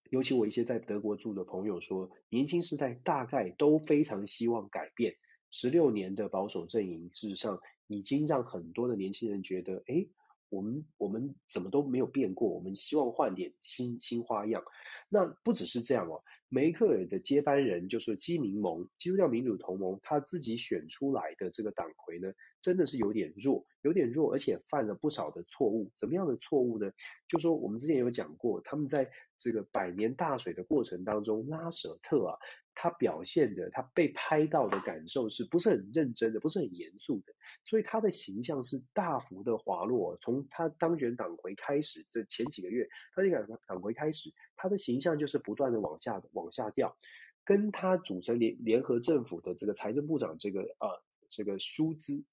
[0.10, 5.16] 尤其我一些在德国住的朋友说，年轻时代大概都非常希望改变。
[5.51, 10.10] 十六年的保守阵营，事实上已经让很多的年轻人觉得，诶。
[10.49, 14.63] 我们我们怎么都没有变过，我们希望换点新新花样。
[15.07, 25.91] 那不只是这样哦，梅克尔的接班人就是基民盟，基督教民主同盟，他自己选出来的这个党魁呢，真的是有点弱，有点弱，而且犯了不少的错误。
[25.95, 26.91] 怎么样的错误呢？
[27.27, 32.37] 就说我们之前有讲过，他们在这个百年大水的过程当中，拉舍特啊。
[32.82, 37.34] 他表现的，他被拍到的感受是不是很认真的，不是很严肃的，
[37.65, 40.15] 所以他的形象是大幅的滑落。
[40.15, 46.95] 从他当选党魁开始，这前几个月，他这个党魁开始，他的形象就是不断的往下往下掉。
[47.43, 52.23] 跟他组成联联合政府的这个财政部长，这个呃这个舒兹，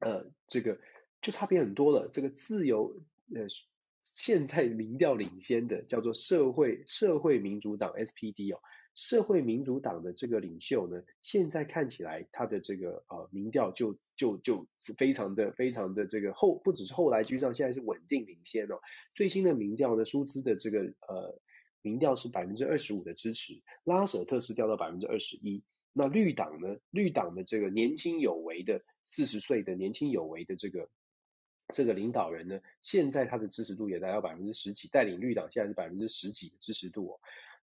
[0.00, 0.80] 呃这个
[1.20, 2.08] 就差别很多了。
[2.12, 3.00] 这个自由
[3.32, 3.46] 呃
[4.00, 8.60] 现在民调领先的叫做社会社会民主党 SPD 哦。
[8.94, 18.80] 社会民主党的这个领袖呢，现在看起来他的这个呃民调就就就是非常的非常的这个后，不只是后来居上，现在是稳定领先哦。
[19.14, 21.40] 最新的民调呢，舒兹的这个呃
[21.80, 25.62] 民调是百分之二十五的支持，拉舍特是掉到百分之二十一。
[25.94, 30.88] 那绿党呢，绿党的这个年轻有为的四十岁的年轻有为的这个
[31.72, 37.20] 这个领导人呢，现在他的支持度也达到百分之十几，带领绿党现在是百分之十几的支持度哦。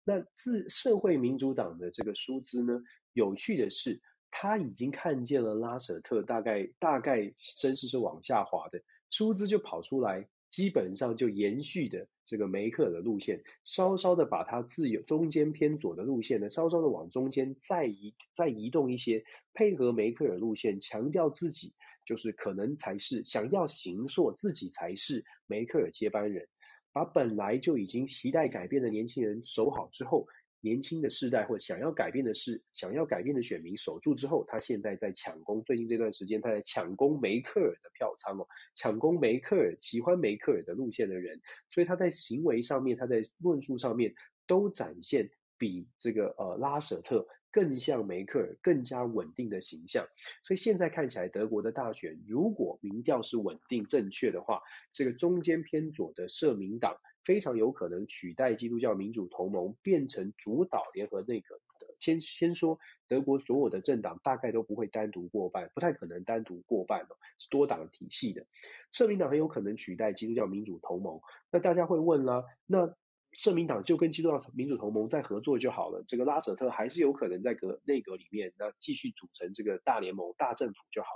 [0.08, 2.80] 那自社会民主党的这个舒兹呢，
[3.12, 4.00] 有趣的是，
[4.30, 8.80] 他已经看见了拉舍特大概大概声势是往下滑的，
[9.10, 21.74] 舒兹就跑出来基本上就延续的这个梅克尔的路线，稍稍的把它自由中间偏左的路线呢，稍稍的往中间再移再移动一些，配合梅克尔路线，强调自己
[22.06, 26.48] 就是可能才是想要行塑自己才是梅克尔接班人，
[26.92, 30.26] 把本来就已经期待改变的年轻人守好之后。
[30.60, 35.62] 年轻的世代或想要改变的是想要改变的选民守住之后，他现在在抢攻。
[35.62, 44.16] 最近这段时间，他在抢攻梅克尔的票仓哦，抢攻梅克尔喜欢梅克尔的路线的人，所以他在行为上面，他在论述上面
[44.48, 47.28] 都展现比这个呃拉舍特
[47.58, 50.06] 更像梅克尔，更加稳定的形象。
[50.44, 56.98] 所以现在看起来，德国的大选如果民调是稳定正确的话，这个中间偏左的社民党。
[57.24, 61.60] 非常有可能取代基督教民主同盟，变成主导联合内阁。
[61.98, 68.46] 先先说，德国所有的政党大概都不会单独过半，不太可能单独过半哦，是多党体系的。
[68.90, 71.20] 社民党很有可能取代基督教民主同盟。
[71.50, 72.96] 那大家会问啦，那
[73.32, 81.08] 社民党就跟基督教民主同盟再合作就好了，这个拉舍特还是有可能在阁内阁里面，那继续组成这个大联盟、大政府就好。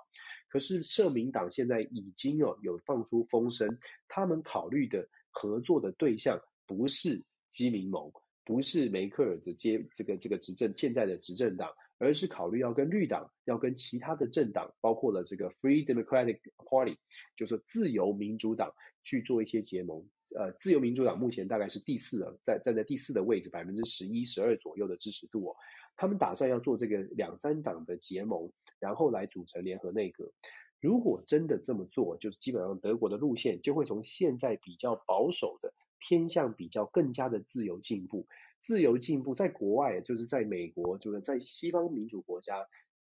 [0.48, 5.08] 可是社民党现在已经哦有放出风声，他们考虑的。
[5.34, 8.12] 合作的对象不是基民盟，
[8.44, 16.98] 不是梅克尔的接这个这个执政现在的执政党，而是考虑要跟绿党，要跟其他的政党，包括了这个 Free Democratic Party，
[17.34, 20.06] 就是自由民主党去做一些结盟。
[20.34, 25.56] 呃，自由民主党目前大概是第四了，在站在第四的位置，百分之十一、十二左右的支持度哦。
[25.96, 30.32] 他们打算要做这个两三党的结盟，然后来组成联合内阁。
[30.80, 38.26] 如果真的这么做，就是基本上德国的路线就会从现在比较保守的偏向比较更加的自由进步。
[38.58, 42.66] 自由进步在国外，就是在美国，就是在西方民主国家，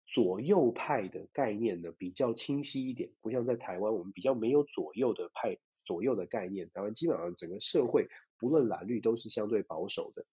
[0.06, 6.70] 左右派的概念呢比较清晰一点，不像在台湾，我们比较没有左右的派，左右的概念。
[6.72, 10.24] 台湾基本上整个社会不论蓝绿都是相对保守的。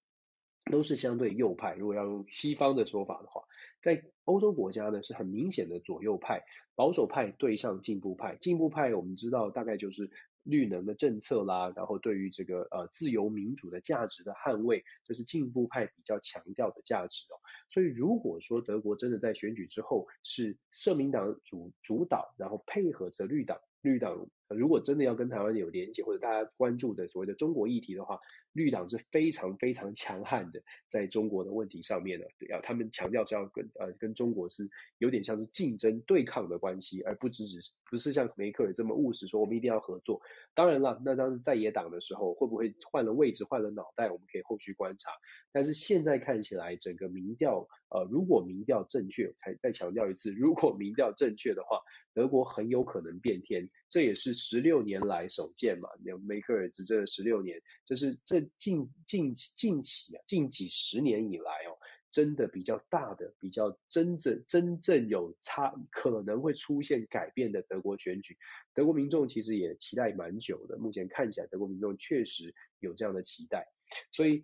[0.71, 3.43] 都是相对右派，如果要用西方的说法的话，
[3.81, 10.09] 在欧洲国家呢是很明显的左右派，保守派对上进步派，进步派我们知道大概就是
[10.43, 17.35] 绿能的政策啦，然后对于这个呃自由民主的价值的捍卫，这是进步派比较强调的价值哦。
[17.69, 28.19] 所以如果说德国真的在选举之后是社民党主主导，然后配合着绿党，绿党如果真的要跟台湾有连接，或者大家关注的所谓的中国议题的话。
[28.53, 40.21] 绿党是非常非常强悍的，在中国的问题上面呢，对啊，他们强调是要跟呃跟中国是有点像是竞争对抗的关系，而不只是不是像梅克尔这么务实，说我们一定要合作。
[40.53, 45.11] 当然了，那当时在野党的时候，会不会换了位置、换了脑袋，我们可以后续观察。
[45.51, 51.81] 但是现在看起来，整个民调，呃，如果民调正确，才再强调一次，如果民调正确的话，
[52.13, 55.89] 德国很有可能变天，这也是十六年来首见嘛。
[56.25, 61.77] 梅克尔执政十六年，这是这近近近期啊，近几十年以来哦，
[62.11, 68.37] 真的比较大的、比较真正真正有差可能会出现改变的德国选举，
[68.73, 70.77] 德国民众其实也期待蛮久的。
[70.77, 73.67] 目前看起来，德国民众确实有这样的期待，
[74.11, 74.43] 所以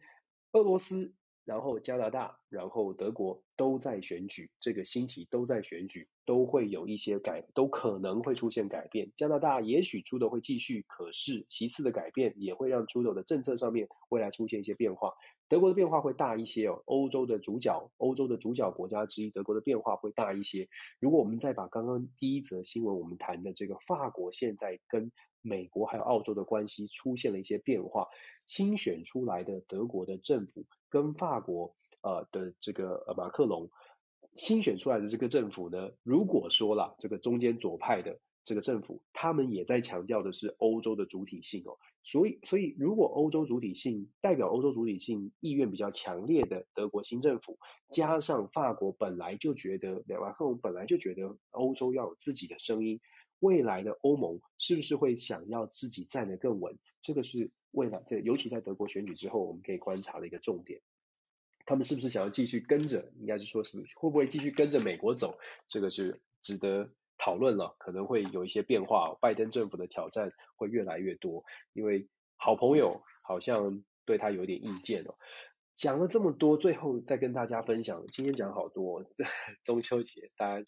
[0.52, 1.14] 俄罗斯。
[1.50, 9.12] 然后加拿大，然后德国都在选举，这个星期都在选举，都会有一些改，都可能会出现改变。
[9.16, 15.16] 加拿大也许出头会继续，可是其次的改变也会让出头的政策上面未来出现一些变化。
[15.48, 20.70] 德国的变化会大一些哦，欧洲的主角，欧洲的主角国家之一，德国的变化会大一些。
[21.00, 25.12] 如果我们再把刚刚第一则新闻我们谈的这个法国现在跟
[25.42, 28.08] 美国还有澳洲的关系出现了一些变化，
[28.46, 33.70] 新选出来的德国的政府跟法国呃的这个呃马克龙
[34.36, 47.60] 新选出来的这个政府呢，如果说了这个中间左派的这个政府，他们也在强调的是欧洲的主体性哦，所以所以如果欧洲主体性代表欧洲主体性意愿比较强烈的德国新政府，
[47.90, 53.02] 加上法国本来就觉得马克龙本来就觉得欧洲要有自己的声音。
[53.40, 56.78] 未来的欧盟是不是会想要自己站得更稳？
[57.02, 60.82] 这个是未来，这尤其在德国选举之后，我们可以观察的一个重点。
[61.66, 63.12] 他们是不是想要继续跟着？
[63.20, 65.38] 应该是说是会不会继续跟着美国走？
[65.68, 69.16] 这个是值得讨论了，可能会有一些变化。
[69.22, 75.16] 拜登政府的挑战会越来越多，因为好朋友好像对他有点意见哦。
[75.76, 79.24] 讲了这么多，最后再跟大家分享，今天讲好多，这
[79.64, 80.66] 中秋节大家。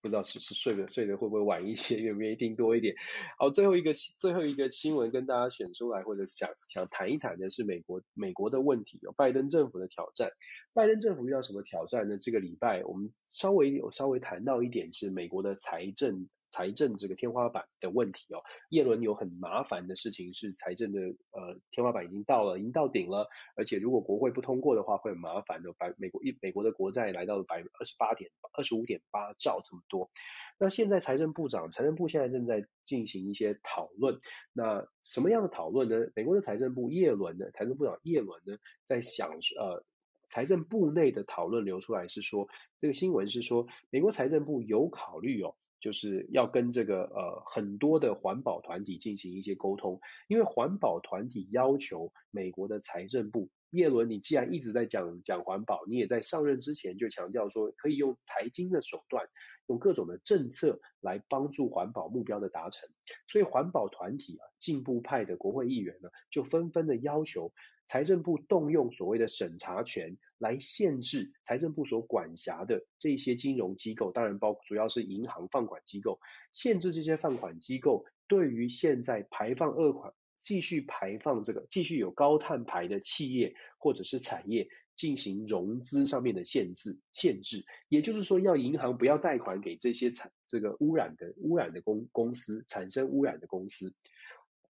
[0.00, 2.94] 不知道是是睡的睡的会不会晚一些， 愿不愿意听多一点？
[3.38, 10.32] 好，最后一个最后一个新闻跟大家选出来，或者想想谈一谈的是美国美国的问题，有拜登政府的挑战。
[10.72, 12.18] 拜登政府遇到什么挑战呢？
[12.18, 18.44] 这个礼拜我们稍微有稍微谈到一点是美国的财政财政这个天花板的问题哦。
[18.68, 25.72] 叶伦有很麻烦的事情是财政的呃天花板已经到了，已经到顶了，而且如果国会不通过的话会很麻烦的。
[25.78, 30.10] 百美国一美国的国债来到了百分之二十八点二十五点八兆这么多。
[30.58, 34.20] 那现在财政部长财政部现在正在进行一些讨论。
[34.52, 36.12] 那什么样的讨论呢？
[36.14, 37.50] 美国的财政部叶伦呢？
[37.52, 39.82] 财政部长叶伦呢，在想呃。
[40.28, 42.48] 财政部内的讨论流出来是说，
[42.80, 59.26] 这个新闻是说，美国财政部有考虑哦，就是要跟这个呃很多的环保团体进行一些沟通，因为环保团体要求美国的财政部，叶伦，你既然一直在讲讲环保，你也在上任之前就强调说，可以用财经的手段，
[59.66, 62.88] 用各种的政策来帮助环保目标的达成，
[63.26, 67.52] 所以环保团体啊，进步派的国会议员呢，就纷纷的要求。
[67.84, 76.20] 财政部动用所谓的审查权来限制财政部所管辖的这些金融机构，当然包括主要是银行放款机构，
[76.52, 84.68] 限制这些放款机构对于现在排放二款、继续排放这个继续有高碳排的企业或者是产业
[85.02, 93.96] 进行融资上面的限制限制，也就是说要银行不要贷款给这些产这个污染的污染的公公司产生污染的公司。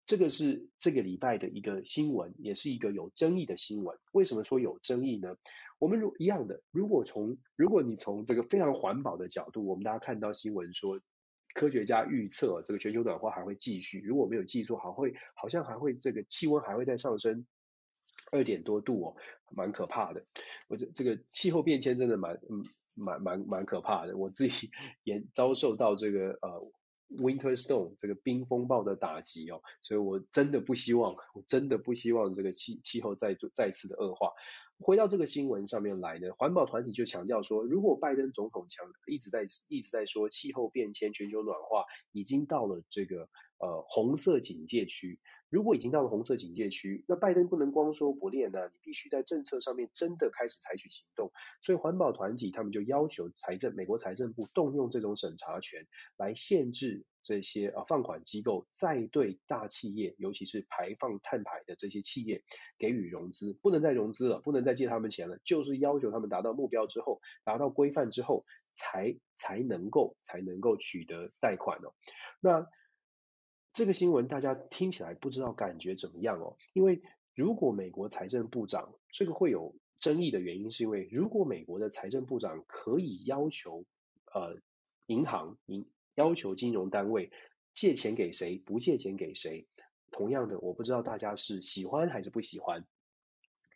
[0.05, 3.97] 这个是这个礼拜的一个新闻，也是一个有争议的新闻。
[4.11, 5.37] 为什么说有争议呢？
[5.79, 11.01] 我们如一样的，如果从如果你从这个非常环保的角度，我们大家看到新闻说，
[11.55, 17.47] 科学家预测这个全球暖化还会继续，如果没有记错，还会好像还会这个气温还会再上升
[18.33, 19.16] 二点多度哦，
[19.51, 20.24] 蛮可怕的。
[20.68, 22.64] 我这这个气候变迁真的蛮嗯
[22.95, 24.70] 蛮蛮蛮可怕的，我自己
[25.05, 26.70] 也遭受到这个呃。
[27.09, 34.33] Winter Storm 这个冰风暴的打击哦，所以我真的不希望，我真的不希望这个气气候再再次的恶化。
[34.81, 45.20] 回到这个新闻上面来呢，环保团体就强调说，如果拜登总统强一直在一直在说气候变迁、全球暖化已经到了这个呃红色警戒区。
[45.49, 51.31] 如果已经到了红色警戒区，那拜登不能光说不练呢，你必须在政策上面真的开始采取行动。
[51.63, 55.87] 所以环保团体他们就要求财政美国财政部动用这种审查权
[56.17, 62.43] 来限制这些啊放款机构再对大企业，尤其是排放碳排的这些企业
[62.79, 71.95] 给予融资，不能再融资了，不能再借他们钱了，就是要求他们达到目标之后，达到规范之后，才才能够才能够取得贷款哦。
[72.41, 72.67] 那
[73.77, 76.57] 这个新闻大家听起来不知道感觉怎么样哦？
[76.72, 77.03] 因为
[77.35, 83.85] 如果美国财政部长这个会有争议的原因，是因为如果美国的财政部长可以要求
[84.33, 84.57] 呃
[85.09, 87.31] 银行银要求金融单位
[87.74, 89.66] 借钱给谁，不借钱给谁，
[90.11, 92.87] 同样的，我不知道大家是喜欢还是不喜欢。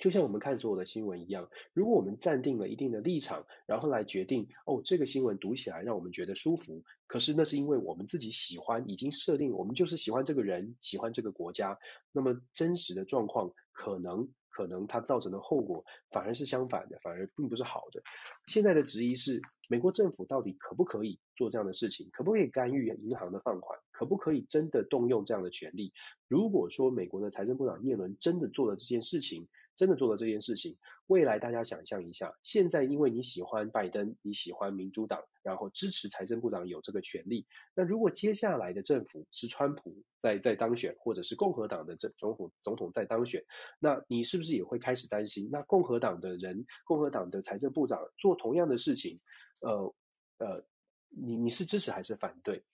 [0.00, 11.78] 就像我们看所有的新闻一样，如果我们站定了一定的立场，然后来决定，哦，这个新闻读起来让我们觉得舒服，可是那是因为我们自己喜欢，已经设定我们就是喜欢这个人，喜欢这个国家，
[12.10, 14.28] 那么真实的状况可能。
[14.52, 18.02] 可能它造成的后果反而是相反的，反而并不是好的。
[18.48, 22.10] 现在的质疑是，美国政府到底可不可以做这样的事情？
[22.12, 23.78] 可不可以干预银行的放款？
[23.92, 25.92] 可不可以真的动用这样的权利？
[26.28, 29.48] 如果说美国的财政部长耶伦真的做了这件事情，
[29.80, 30.76] 真的做了这件事情，
[31.06, 37.46] 未来大家想象一下，现在因为你喜欢拜登，你喜欢民主党，然后支持财政部长有这个权利。
[37.74, 43.46] 那如果接下来的政府是川普在在当选，或者是共和党的政总统总统在当选，
[43.78, 45.48] 那你是不是也会开始担心？
[45.50, 49.20] 那共和党的人，共和党的财政部长做同样的事情，
[49.60, 49.94] 呃
[50.36, 50.66] 呃，
[51.08, 52.64] 你你是支持还是反对？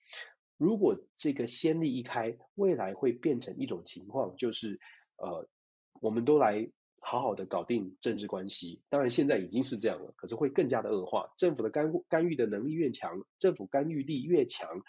[0.57, 4.81] 如果这个先例一开，未来会变成一种情况，就是
[5.15, 5.47] 呃，
[6.01, 6.69] 我们都来。
[6.99, 11.33] 好好的搞定政治关系，当然现在已经是这样了，可是会更加的恶化。
[11.37, 14.81] 政府的干干预的能力越强，政府干预力越强，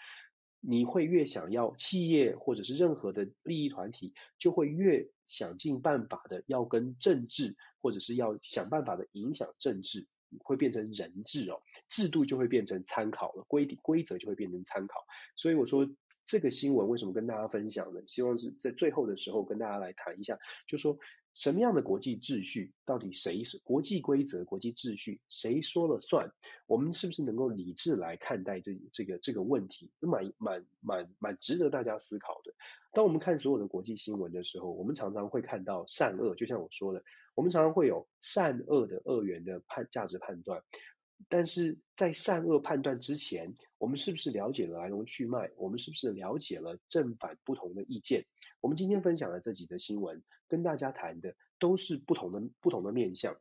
[0.59, 10.07] 你会越想要企业或者是任何的利益团体，就会越想尽办法的要跟政治，或者是要想办法的影响政治，
[10.43, 15.05] 会变成人治哦，制度就会变成参考了，规定规则就会变成参考。
[15.37, 15.89] 所以我说
[16.29, 18.01] 这个新闻为什么跟大家分享呢？
[18.05, 20.99] 希望是在最后的时候跟大家来谈一下，就说。
[21.35, 26.33] 什么样的国际秩序，到底谁是国际规则、国际秩序，谁说了算？
[26.65, 29.91] 我们是不是能够理智来看待这这个这个问题？
[29.99, 32.53] 蛮蛮蛮蛮值得大家思考的。
[32.93, 37.03] 当我们看所有的国际新闻的时候，我们常常会看到善恶，就像我说的，
[37.35, 40.63] 我们常常会有善恶的恶源的判价值判断。
[41.27, 45.51] 但是在善恶判断之前，我们是不是了解了来龙去脉？
[45.57, 48.25] 我们是不是了解了正反不同的意见？
[48.61, 53.37] 我们今天分享的这几则新闻，跟大家谈的都是不同的不同的面向。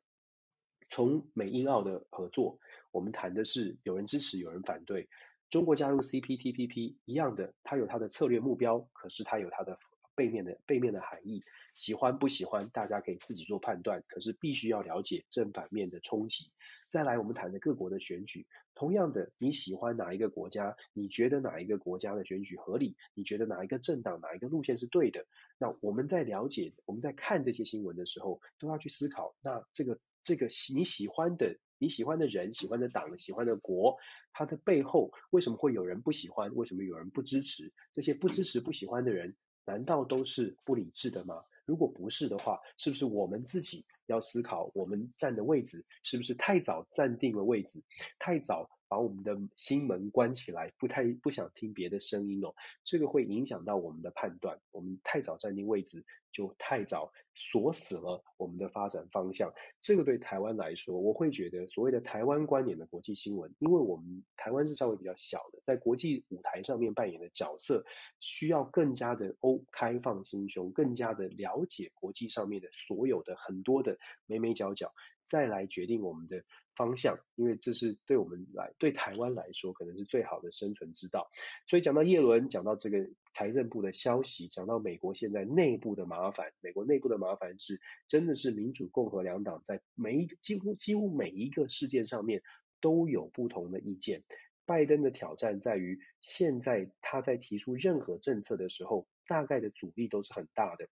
[0.90, 2.58] 从美英澳的合作，
[2.90, 5.08] 我们谈的是有人支持，有人反对。
[5.50, 9.78] 中国加入 CPTPP 一样的，它有它的策略目标，可是它有它的
[10.18, 11.44] 背面的背面的含义。
[11.72, 16.50] 喜欢不喜欢，大家可以自己做判断，可是必须要了解正反面的冲击。
[16.88, 20.74] 再来，我们谈的各国的选举，同样的，你喜欢哪一个国家？
[20.92, 22.96] 你觉得哪一个国家的选举合理？
[23.14, 25.26] 你觉得哪一个政党、哪一个路线是对的？
[25.58, 33.98] 那我们在了解、我们在看这些新闻的时候，都要去思考，那这个这个你喜欢的、你喜欢的人、喜欢的党、喜欢的国，
[34.32, 36.54] 它的背后为什么会有人不喜欢？
[36.56, 37.72] 为什么有人不支持？
[37.92, 39.36] 这些不支持、不喜欢的人，
[39.68, 41.44] 难道都是不理智的吗？
[41.66, 47.82] 如果不是的话，是不是我们自己要思考，我们站的位置是不是太早站定了位置，
[48.18, 52.54] 太早把我们的心门关起来，不太不想听别的声音哦，
[52.84, 54.60] 这个会影响到我们的判断。
[54.70, 59.52] 我们太早站定位置，就太早锁死了我们的发展方向。
[59.80, 67.84] 这个对台湾来说，我会觉得所谓的台湾观点的国际新闻，因为我们台湾是稍微比较小的，在国际舞台上面扮演的角色，
[68.20, 74.94] 需要更加的欧开放心胸，更加的了解国际上面的所有的很多的眉眉角角。
[75.28, 76.42] 再来决定我们的
[76.74, 81.30] 方向，因为这是对我们来，对台湾来说，可能是最好的生存之道。
[81.66, 92.42] 所以讲到叶伦，讲到这个财政部的消息，讲到美国现在内部的麻烦，美国内部的麻烦是，真的是民主共和两党在每一几乎几乎每一个事件上面
[92.80, 94.22] 都有不同的意见。
[94.64, 100.88] 拜登的挑战在于，现在他在提出任何政策的时候，大概的阻力都是很大的。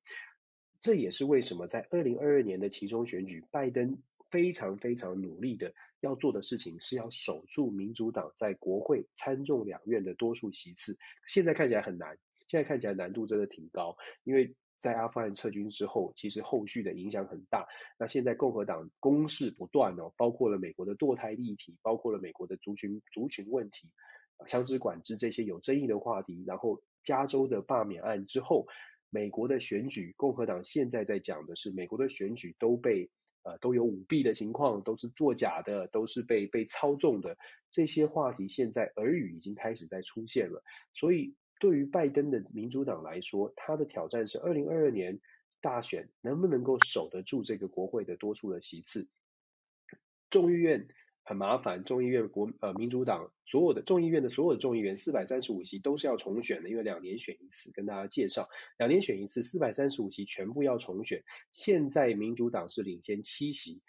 [0.80, 3.98] 这也是为什么在二零二二年的其中选举，拜登。
[4.30, 10.98] 非常非常努力的要做的事情是要守住民主党在国会参众两院的多数席次。
[11.26, 17.66] 现在看起来很难，现在看起来难度真的挺高，因为在阿富汗撤军之后，其实后续的影响很大。
[17.98, 23.90] 那现在共和党攻势不断哦，包括了美国的堕胎议题，包括了美国的族群族群问题、
[24.46, 28.66] 枪支管制这些有争议的话题，然后加州的罢免案之后，
[29.08, 33.10] 美国的选举，共和党现在在讲的是美国的选举都被。
[33.46, 37.38] 呃，都有舞弊的情况，都是作假的，都是被被操纵的。
[37.70, 40.64] 这些话题现在耳语已经开始在出现了。
[40.92, 45.20] 所以，对于拜登的民主党来说，他的挑战是二零二二年
[45.60, 49.08] 大选能不能够守得住这个国会的多数的席次。
[50.28, 50.88] 众议院。
[51.28, 58.46] 很麻烦，众议院国呃民主党所有的众议院的所有的众议员四百三十五席都是要重选的，因为两年选一次，跟大家介绍，
[58.78, 61.24] 两年选一次，四百三十五席全部要重选。
[61.50, 63.82] 现在民主党是领先七席，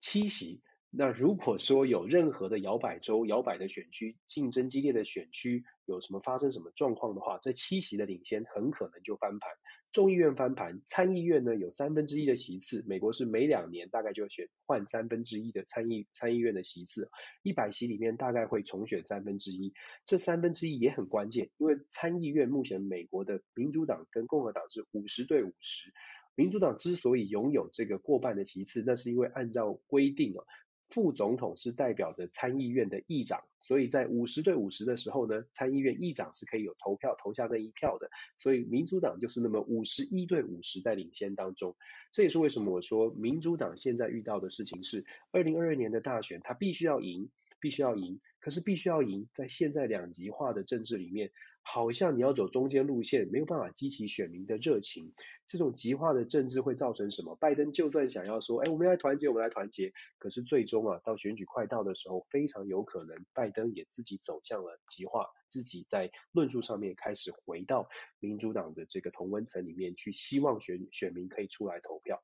[0.00, 0.60] 七席。
[0.90, 9.50] 那如果说有任何的摇摆州、摇摆的选区、竞争激烈的选区，有什么发生什么状况的话，这七席的领先很可能就翻盘。
[9.92, 17.10] 众议院翻盘，参议院呢有三分之一的席次，美国是每两年大概就选换三分之一的参议参议院的席次，
[17.42, 19.74] 一百席里面大概会重选三分之一，
[20.06, 25.90] 这三分之一也很关键，因为参议院目前美国的民主党跟共和党是五十对五十，
[26.34, 30.44] 民主党之所以拥有这个过半的席次，那是因为按照规定啊。
[30.92, 41.74] 副总统是代表着参议院的议长，所以在五十对五十的时候呢，参议院议长是可以有投票投下那一票的，所以民主党就是那么五十一对五十在领先当中。
[42.10, 51.32] 这也是为什么我说民主党现在遇到的事情是，二零二二年的大选，他必须要赢，必须要赢，可是必须要赢，在现在两极化的政治里面。
[51.62, 55.14] 好像你要走中间路线，没有办法激起选民的热情。
[55.46, 57.36] 这种极化的政治会造成什么？
[57.36, 72.22] 拜登就算想要说，哎，我们来团结，我们来团结，可是最终啊，到选举快到的时候，非常有可能拜登也自己走向了极化，自己在论述上面开始回到民主党的这个同温层里面去，希望选选民可以出来投票。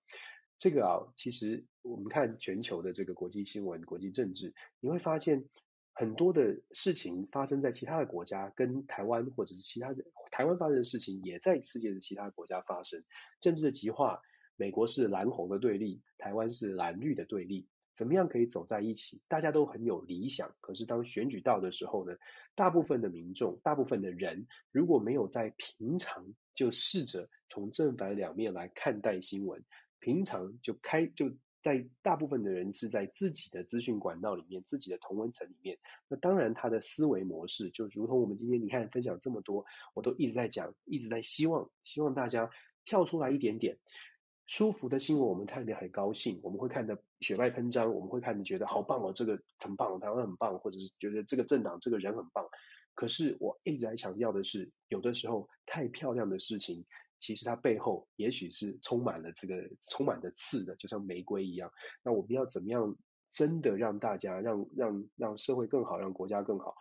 [0.57, 5.49] 这个啊，其实我们看全球的这个国际新闻、国际政治，你会发现。
[5.99, 13.03] 很多的事情发生在其他的国家，跟台湾或者是其他的台湾发生的事情，也在世界的其他国家发生。
[13.41, 14.23] 政治的极化，
[14.55, 19.21] 美国是蓝红的对立，台湾是蓝绿的对立，怎么样可以走在一起？
[19.27, 22.17] 大家都很有理想，可是当选举到的时候呢，
[22.55, 29.65] 大部分的民众，大部分的人，如果没有在平常就试着从正反两面来看待新闻，
[29.99, 31.33] 平常就开就。
[31.61, 35.79] 在大部分的人是在自己的资讯管道里面，自己的同温层里面，
[36.09, 42.51] 那当然他的思维模式就如同我们今天你看分享这么多，我都一直在讲，一直在希望希望大家
[42.85, 43.79] 跳出来一点点，
[44.47, 52.47] 舒服的新闻我们看得很高兴，我们会看得血脉喷张，我们会看得觉得好棒哦，这个很棒，台湾很棒，或者是觉得这个政党这个人很棒。
[52.95, 56.87] 可是我一直在强调的是，有的时候太漂亮的事情。
[57.19, 59.55] 其实它背后也许是充满了这个
[59.91, 61.71] 充满的刺的，就像玫瑰一样。
[62.03, 62.97] 那我们要怎么样
[63.31, 66.75] 真的让大家让让让社会更好，让国家更好？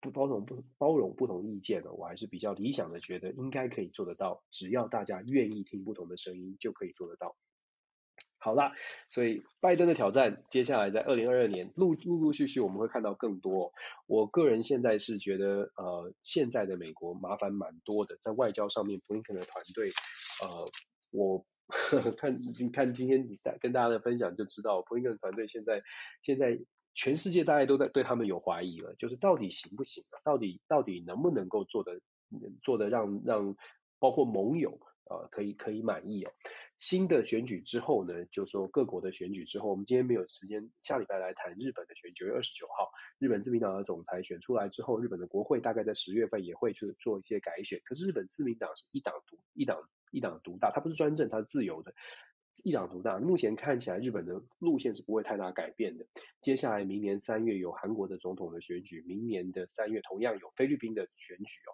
[0.00, 7.34] 不包容不包容不同意见呢，我还是比较理想的，觉得应该可以做得到，只要大家愿意听不同的声音，就可以做得到。
[8.44, 8.74] 好啦，
[9.08, 13.72] 所以拜登的挑战，接下来在二零二二年陆陆陆续续我们会看到更多。
[14.06, 19.88] 我个人现在是觉得，呃，现在的美国麻烦蛮多的，在外交上面，布林肯的团队，
[20.44, 20.66] 呃，
[21.10, 23.26] 我呵 呵看你看今天
[23.62, 25.82] 跟大家的分享就知道，布林肯团队现在
[26.20, 26.58] 现在
[26.92, 30.20] 全世界大家都在对他们有怀疑了，就是到底行不行啊？
[30.22, 31.98] 到底到底能不能够做得
[32.62, 33.56] 做得让让
[33.98, 34.78] 包括盟友。
[35.06, 36.32] 呃，可以可以满意哦。
[36.76, 42.24] 新的选举之后呢，就说各国的选举之后，我们今天没有时间，下礼拜来谈日本的选举。
[42.24, 47.80] 九月二十九号，日本自民党的总裁选出来之后，日本的国会大概在十月份也会去做一些改选。
[47.84, 51.94] 可是日本自民党是一党独一党一党独大，它不是专政，它是自由的，
[52.64, 53.18] 一党独大。
[53.18, 56.06] 目前看起来，日本的路线是不会太大改变的。
[56.40, 61.72] 接下来明年三月有韩国的总统的选举，明年的三月同样有菲律宾的选举哦。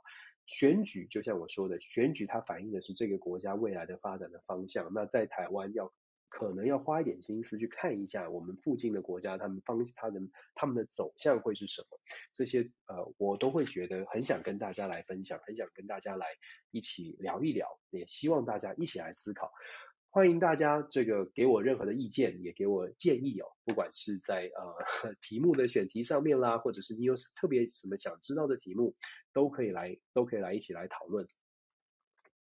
[0.50, 4.92] 选举就像我说的，选举它反映的是这个国家未来的发展的方向。
[4.92, 5.92] 那在台湾要
[6.28, 12.00] 可能要花一点心思去看一下我们附近的国家，他们方他们他们的走向会是什么？
[12.32, 16.26] 这些呃，我都会觉得很想跟大家来分享，很想跟大家来
[16.72, 19.52] 一起聊一聊，也希望大家一起来思考。
[20.12, 23.46] 欢迎大家这个给我任何的意见，也给我建议哦。
[23.64, 28.96] 不管是在呃题目的选题上面啦，或者是你有特别什么想知道的题目，
[29.32, 31.28] 都可以来都可以来一起来讨论。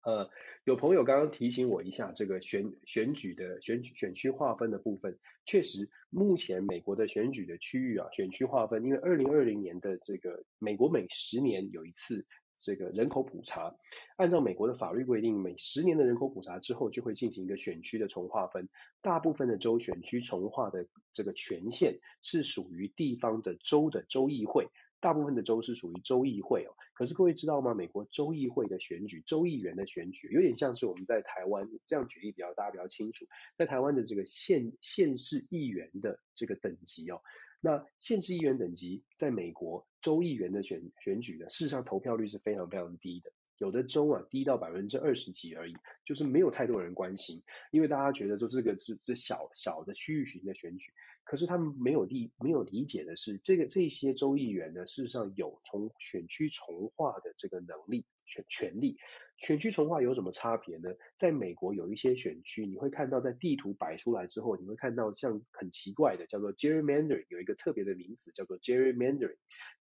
[0.01, 0.31] 呃，
[0.63, 12.25] 有朋友刚刚提醒我一下，这个选选举的选举选区划分的部分，确实目前美国的选举的区域啊，选区划分，因为二零二零年的这个美国每十年有一次。
[12.59, 13.75] 这个人口普查，
[14.17, 18.67] 按照美国的法律规定，每十年的人口普查之后，就会进行一个选区的重划分。
[19.01, 24.67] 大部分的州选区重划的这个权限是属于地方的州的州议会，
[24.99, 26.75] 大部分的州是属于州议会哦。
[26.93, 27.73] 可是各位知道吗？
[27.73, 33.23] 美国州议会的选举，州议员的选举，有点像是我们在台湾这样举例比较大家比较清楚，
[33.57, 37.21] 在台湾的这个县县市议员的这个等级哦。
[37.61, 45.73] 那县市议员等级在美国州议员的选选举呢，事实上投票率是非常非常低的，有的州啊低到百分之二十几而已，
[46.05, 50.93] 就是没有太多人关心，因为大家觉得说这个是这小小的区域型的选举，
[51.25, 58.97] 可是他们没有理没有理解的是，这个这些州议员呢，事实上有从选区重划的这个能力权权利。
[59.39, 60.89] 选区重划有什么差别呢？
[61.15, 69.37] 在美国有一些选区，你会看到在地图摆出来之后，你会看到像很奇怪的叫做 gerrymandering，有一个特别的名词叫做 gerrymandering。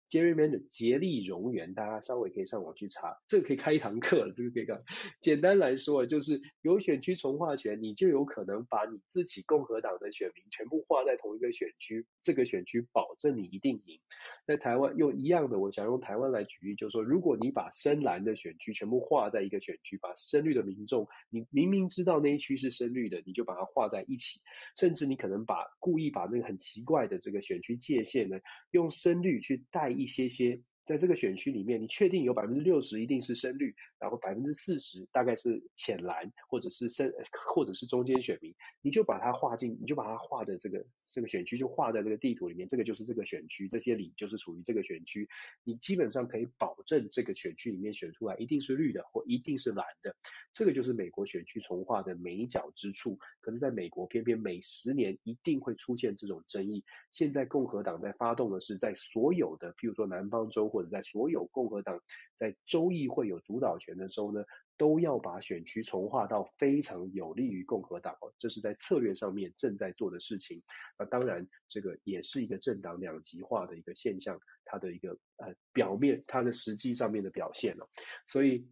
[0.09, 4.83] Gerrymander 竭力蠑原，大家稍微可以上网去查，这个可以开一堂课，这个可以干。
[5.21, 14.01] 简单来说，就是有选区重划权，你就有可能把你自己共和党的选民全部划在同一个选区，这个选区保证你一定赢。
[14.47, 24.41] 在台湾用一样的，我想用台湾来举例，就是说，如果你把深蓝的选区全部划在一个选区，把深绿的民众，你明明知道那一区是深绿的，你就把它画在一起，
[24.75, 28.39] 甚至你可能把故意把那个很奇怪的这个选区界限呢，
[28.71, 29.89] 用深绿去带。
[29.99, 30.63] 一些些。
[30.89, 37.13] 在这个选区里面，你确定有百分之六十一定是深绿，然后百分之四十大概是浅蓝，或者是深，
[37.55, 45.29] 或者是中间选民，你就把它划进，你就把它划的这个这个选区就划在这个地图里面，这个就是这个选区，这些里就是属于这个选区，
[45.63, 50.17] 你基本上可以保证这个选区里面选出来一定是绿的或一定是蓝的，
[50.55, 53.19] 这个就是美国选区重划的眉角之处。
[53.41, 56.85] 可是，在美国偏偏每十年一定会出现这种争议。
[57.11, 60.71] 现在共和党在发动的是，在所有的譬如说南方州。
[60.78, 62.01] 或或者在所有共和党
[62.37, 64.45] 在州议会有主导权的州呢，
[64.77, 70.63] 都要把选区重划到非常有利于共和党哦，这是在策略上面正在做的事情。
[70.97, 77.89] 那当然，这个也是一个政党两极化的一个现象，它的一个呃表面，它的实际上面的表现了。
[78.25, 78.69] 所以。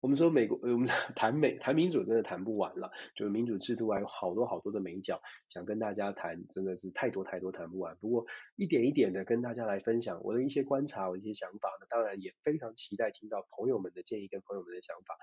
[0.00, 7.96] 我们说美国，我们谈美谈民主真的谈不完了，就是民主制度还有好多好多的美角，想跟大家谈，真的是太多太多谈不完。
[7.96, 15.16] 不过一点一点的跟大家来分享我的一些观察，我的一些想法那，当然也非常期待听到朋友们的建议跟朋友们的想法。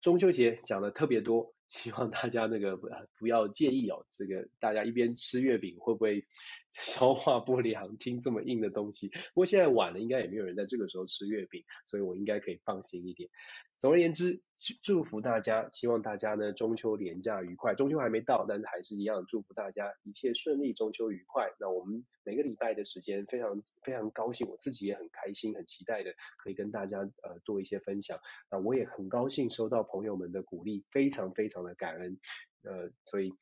[0.00, 4.04] 中秋节讲的特别多，希望大家那个不要介意哦。
[4.10, 6.26] 这个大家一边吃月饼会不会
[6.72, 7.96] 消化不良？
[7.98, 9.08] 听这么硬的东西。
[9.08, 13.30] 不过现在晚了，应该也没有人在这个时候吃月饼，所以我应该可以放心一点。
[13.78, 14.42] 总而言之，
[14.82, 17.76] 祝福大家，希望大家呢中秋连假愉快。
[17.76, 21.50] 中秋还没到，但是还是一样祝福大家一切顺利，中秋愉快。
[21.60, 28.18] 那我们每个礼拜的时间非常非常高兴，我自己也很开心，很期待的可以跟大家呃做一些分享。
[28.50, 32.18] 那我也很高兴收到朋友们的鼓励，非常非常的感恩。
[32.62, 33.32] 呃，所以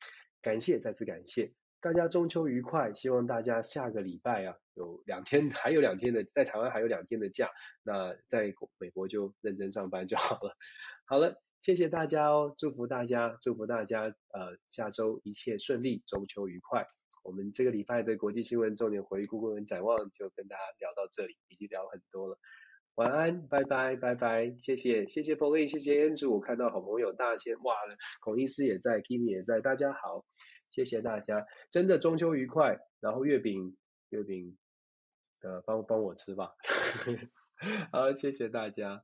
[0.41, 1.53] 感谢，再次感谢。
[1.79, 7.51] 大家中秋愉快，希望大家下个礼拜啊有两天， 还有两天的，在台湾还有两天的假，
[7.83, 10.55] 那在美国就认真上班就好了。
[11.05, 16.85] 好了，谢谢大家哦，祝福大家，祝福大家，呃，下周一切顺利，中秋愉快。
[17.23, 22.39] 我们这个礼拜的国际新闻重点回顾跟展望就跟大家聊到这里，已经聊很多了。
[22.97, 27.75] 晚安，拜拜，拜拜，谢谢，谢谢 Poli 谢谢 Andrew，我看到好朋友大仙，哇，
[28.21, 30.25] 孔医师也在，Kimi 也在，大家好，
[30.71, 33.77] 谢谢大家，真的中秋愉快，然后月饼，
[34.09, 34.57] 月饼，
[35.43, 36.55] 呃，帮帮我吃吧，
[37.93, 39.03] 好，谢谢大家。